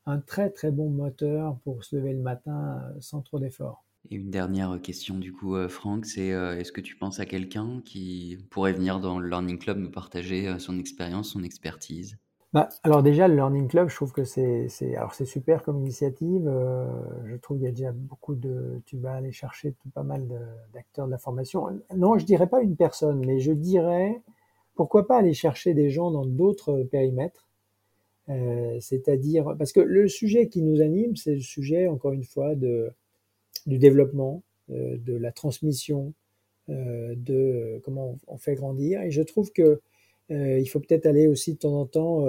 un 0.05 0.19
très 0.19 0.49
très 0.49 0.71
bon 0.71 0.89
moteur 0.89 1.57
pour 1.63 1.83
se 1.83 1.95
lever 1.95 2.13
le 2.13 2.21
matin 2.21 2.79
euh, 2.81 2.97
sans 2.99 3.21
trop 3.21 3.39
d'efforts. 3.39 3.83
Et 4.11 4.17
une 4.17 4.29
dernière 4.29 4.79
question 4.81 5.17
du 5.17 5.33
coup, 5.33 5.55
euh, 5.55 5.67
Franck, 5.67 6.05
c'est 6.05 6.31
euh, 6.31 6.57
est-ce 6.57 6.71
que 6.71 6.81
tu 6.81 6.95
penses 6.95 7.19
à 7.19 7.25
quelqu'un 7.25 7.81
qui 7.83 8.37
pourrait 8.51 8.73
venir 8.73 8.99
dans 8.99 9.19
le 9.19 9.27
Learning 9.27 9.57
Club 9.57 9.79
nous 9.79 9.89
partager 9.89 10.59
son 10.59 10.77
expérience, 10.77 11.29
son 11.29 11.43
expertise? 11.43 12.17
Bah, 12.53 12.69
alors 12.83 13.03
déjà, 13.03 13.27
le 13.27 13.35
Learning 13.35 13.67
Club, 13.67 13.89
je 13.89 13.95
trouve 13.95 14.13
que 14.13 14.23
c'est, 14.23 14.69
alors 14.95 15.13
c'est 15.13 15.25
super 15.25 15.61
comme 15.63 15.79
initiative. 15.79 16.49
je 17.25 17.35
trouve 17.37 17.57
qu'il 17.57 17.65
y 17.65 17.69
a 17.69 17.71
déjà 17.71 17.91
beaucoup 17.91 18.35
de, 18.35 18.81
tu 18.85 18.97
vas 18.97 19.15
aller 19.15 19.33
chercher 19.33 19.73
tout 19.73 19.89
pas 19.89 20.03
mal 20.03 20.23
d'acteurs 20.73 21.07
de 21.07 21.11
la 21.11 21.17
formation. 21.17 21.67
Non, 21.97 22.17
je 22.17 22.25
dirais 22.25 22.47
pas 22.47 22.61
une 22.61 22.77
personne, 22.77 23.25
mais 23.25 23.39
je 23.39 23.51
dirais 23.51 24.21
pourquoi 24.75 25.07
pas 25.07 25.17
aller 25.17 25.33
chercher 25.33 25.73
des 25.73 25.89
gens 25.89 26.11
dans 26.11 26.25
d'autres 26.25 26.83
périmètres 26.83 27.44
euh, 28.29 28.77
c'est-à-dire 28.79 29.55
parce 29.57 29.71
que 29.71 29.79
le 29.79 30.07
sujet 30.07 30.47
qui 30.47 30.61
nous 30.61 30.81
anime, 30.81 31.15
c'est 31.15 31.35
le 31.35 31.41
sujet 31.41 31.87
encore 31.87 32.13
une 32.13 32.23
fois 32.23 32.55
de 32.55 32.91
du 33.67 33.77
développement, 33.79 34.43
euh, 34.71 34.97
de 34.97 35.15
la 35.15 35.31
transmission, 35.31 36.13
euh, 36.69 37.13
de 37.15 37.81
comment 37.83 38.17
on 38.27 38.37
fait 38.37 38.55
grandir. 38.55 39.01
Et 39.01 39.11
je 39.11 39.21
trouve 39.21 39.51
que 39.51 39.81
il 40.29 40.65
faut 40.67 40.79
peut-être 40.79 41.05
aller 41.05 41.27
aussi 41.27 41.53
de 41.53 41.59
temps 41.59 41.79
en 41.79 41.85
temps 41.85 42.25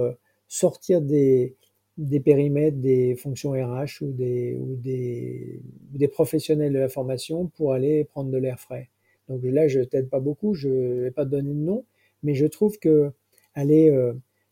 sortir 0.48 1.00
des 1.00 1.56
des 1.96 2.20
périmètres 2.20 2.76
des 2.76 3.14
fonctions 3.16 3.52
RH 3.52 4.02
ou 4.02 4.12
des 4.12 4.54
ou 4.54 4.76
des 4.76 5.62
des 5.92 6.08
professionnels 6.08 6.74
de 6.74 6.78
la 6.78 6.90
formation 6.90 7.46
pour 7.46 7.72
aller 7.72 8.04
prendre 8.04 8.30
de 8.30 8.36
l'air 8.38 8.60
frais. 8.60 8.90
Donc 9.28 9.40
là, 9.44 9.66
je 9.66 9.80
t'aide 9.80 10.10
pas 10.10 10.20
beaucoup, 10.20 10.54
je 10.54 10.68
vais 10.68 11.10
pas 11.10 11.24
te 11.24 11.30
donner 11.30 11.50
de 11.50 11.54
nom, 11.54 11.84
mais 12.22 12.34
je 12.34 12.46
trouve 12.46 12.78
que 12.78 13.12
aller 13.54 13.90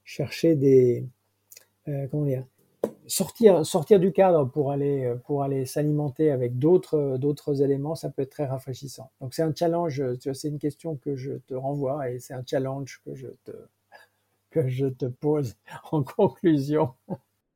chercher 0.05 0.55
des 0.55 1.03
euh, 1.03 1.07
comment 2.11 2.25
dire, 2.25 2.45
sortir, 3.07 3.65
sortir 3.67 4.01
du 4.01 4.13
cadre 4.13 4.45
pour 4.45 4.73
aller, 4.73 5.15
pour 5.27 5.43
aller 5.43 5.67
s'alimenter 5.67 6.31
avec 6.31 6.59
d'autres, 6.59 7.17
d'autres 7.19 7.63
éléments, 7.63 7.95
ça 7.95 8.11
peut 8.11 8.23
être 8.23 8.31
très 8.31 8.47
rafraîchissant. 8.47 9.11
Donc 9.21 9.35
c'est 9.35 9.43
un 9.43 9.55
challenge, 9.55 10.03
c'est 10.33 10.49
une 10.49 10.59
question 10.59 10.97
que 10.97 11.17
je 11.17 11.33
te 11.47 11.55
renvoie 11.55 12.11
et 12.11 12.19
c'est 12.19 12.35
un 12.35 12.45
challenge 12.47 13.01
que 13.05 13.15
je 13.15 13.29
te, 13.45 13.53
que 14.51 14.69
je 14.69 14.87
te 14.87 15.07
pose 15.07 15.57
en 15.93 16.03
conclusion. 16.03 16.95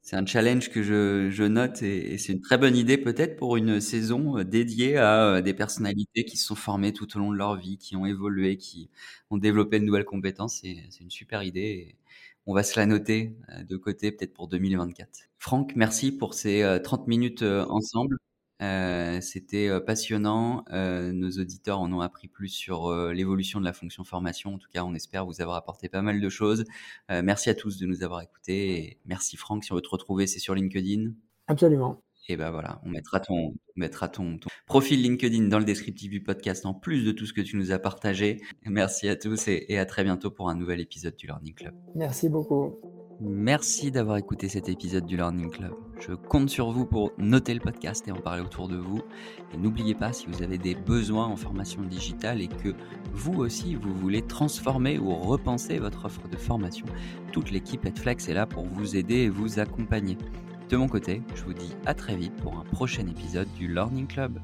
C'est 0.02 0.16
un 0.16 0.24
challenge 0.24 0.70
que 0.70 0.82
je, 0.82 1.28
je 1.30 1.44
note 1.44 1.82
et, 1.82 2.16
c'est 2.16 2.32
une 2.32 2.40
très 2.40 2.56
bonne 2.56 2.74
idée 2.74 2.96
peut-être 2.96 3.36
pour 3.36 3.56
une 3.58 3.78
saison 3.78 4.38
euh, 4.38 4.44
dédiée 4.44 4.96
à 4.96 5.34
euh, 5.34 5.42
des 5.42 5.52
personnalités 5.52 6.24
qui 6.24 6.38
se 6.38 6.46
sont 6.46 6.54
formées 6.54 6.94
tout 6.94 7.14
au 7.16 7.18
long 7.20 7.30
de 7.30 7.36
leur 7.36 7.56
vie, 7.56 7.76
qui 7.76 7.94
ont 7.94 8.06
évolué, 8.06 8.56
qui 8.56 8.88
ont 9.30 9.36
développé 9.36 9.78
de 9.78 9.84
nouvelles 9.84 10.06
compétences. 10.06 10.60
C'est, 10.62 10.78
c'est 10.88 11.04
une 11.04 11.10
super 11.10 11.42
idée. 11.42 11.96
On 12.48 12.54
va 12.54 12.62
se 12.62 12.80
la 12.80 12.86
noter 12.86 13.36
euh, 13.50 13.62
de 13.62 13.76
côté 13.76 14.10
peut-être 14.10 14.32
pour 14.32 14.48
2024. 14.48 15.28
Franck, 15.36 15.76
merci 15.76 16.10
pour 16.10 16.32
ces 16.32 16.80
30 16.82 17.00
euh, 17.00 17.04
minutes 17.06 17.42
euh, 17.42 17.64
ensemble. 17.68 18.16
C'était 19.20 19.70
passionnant. 19.86 20.64
nos 20.72 21.30
auditeurs 21.30 21.78
en 21.78 21.92
ont 21.92 22.00
appris 22.00 22.26
plus 22.26 22.48
sur 22.48 22.92
l'évolution 23.12 23.60
de 23.60 23.64
la 23.64 23.72
fonction 23.72 24.02
formation. 24.02 24.54
En 24.54 24.58
tout 24.58 24.68
cas, 24.68 24.82
on 24.82 24.94
espère 24.94 25.24
vous 25.26 25.40
avoir 25.40 25.56
apporté 25.56 25.88
pas 25.88 26.02
mal 26.02 26.20
de 26.20 26.28
choses. 26.28 26.64
merci 27.08 27.50
à 27.50 27.54
tous 27.54 27.78
de 27.78 27.86
nous 27.86 28.02
avoir 28.02 28.20
écoutés. 28.20 28.98
Merci 29.04 29.36
Franck. 29.36 29.62
Si 29.62 29.70
on 29.70 29.76
veut 29.76 29.80
te 29.80 29.88
retrouver, 29.88 30.26
c'est 30.26 30.40
sur 30.40 30.56
LinkedIn. 30.56 31.12
Absolument. 31.46 32.02
Et 32.30 32.36
ben 32.36 32.50
voilà, 32.50 32.80
on 32.84 32.90
mettra 32.90 33.20
ton, 33.20 33.34
on 33.34 33.54
mettra 33.76 34.08
ton, 34.08 34.38
profil 34.66 35.02
LinkedIn 35.02 35.48
dans 35.48 35.58
le 35.58 35.64
descriptif 35.64 36.10
du 36.10 36.22
podcast 36.22 36.66
en 36.66 36.74
plus 36.74 37.04
de 37.04 37.12
tout 37.12 37.24
ce 37.24 37.32
que 37.32 37.40
tu 37.40 37.56
nous 37.56 37.72
as 37.72 37.78
partagé. 37.78 38.38
Merci 38.66 39.08
à 39.08 39.16
tous 39.16 39.48
et, 39.48 39.64
et 39.68 39.78
à 39.78 39.86
très 39.86 40.04
bientôt 40.04 40.30
pour 40.30 40.50
un 40.50 40.54
nouvel 40.54 40.80
épisode 40.80 41.16
du 41.16 41.26
Learning 41.26 41.54
Club. 41.54 41.74
Merci 41.94 42.28
beaucoup. 42.28 42.78
Merci 43.20 43.90
d'avoir 43.90 44.16
écouté 44.16 44.48
cet 44.48 44.68
épisode 44.68 45.04
du 45.04 45.16
Learning 45.16 45.50
Club. 45.50 45.72
Je 45.98 46.12
compte 46.12 46.50
sur 46.50 46.70
vous 46.70 46.86
pour 46.86 47.10
noter 47.18 47.52
le 47.52 47.58
podcast 47.58 48.06
et 48.06 48.12
en 48.12 48.20
parler 48.20 48.42
autour 48.42 48.68
de 48.68 48.76
vous. 48.76 49.00
Et 49.52 49.56
n'oubliez 49.56 49.96
pas, 49.96 50.12
si 50.12 50.26
vous 50.28 50.42
avez 50.42 50.56
des 50.56 50.76
besoins 50.76 51.26
en 51.26 51.34
formation 51.34 51.82
digitale 51.82 52.40
et 52.40 52.46
que 52.46 52.74
vous 53.12 53.40
aussi, 53.40 53.74
vous 53.74 53.92
voulez 53.92 54.22
transformer 54.22 55.00
ou 55.00 55.16
repenser 55.16 55.78
votre 55.78 56.04
offre 56.04 56.28
de 56.28 56.36
formation, 56.36 56.86
toute 57.32 57.50
l'équipe 57.50 57.84
Edflex 57.86 58.28
est 58.28 58.34
là 58.34 58.46
pour 58.46 58.66
vous 58.66 58.96
aider 58.96 59.22
et 59.22 59.28
vous 59.28 59.58
accompagner. 59.58 60.16
De 60.68 60.76
mon 60.76 60.86
côté, 60.86 61.22
je 61.34 61.44
vous 61.44 61.54
dis 61.54 61.74
à 61.86 61.94
très 61.94 62.14
vite 62.14 62.36
pour 62.42 62.58
un 62.58 62.64
prochain 62.64 63.06
épisode 63.06 63.48
du 63.54 63.72
Learning 63.72 64.06
Club. 64.06 64.38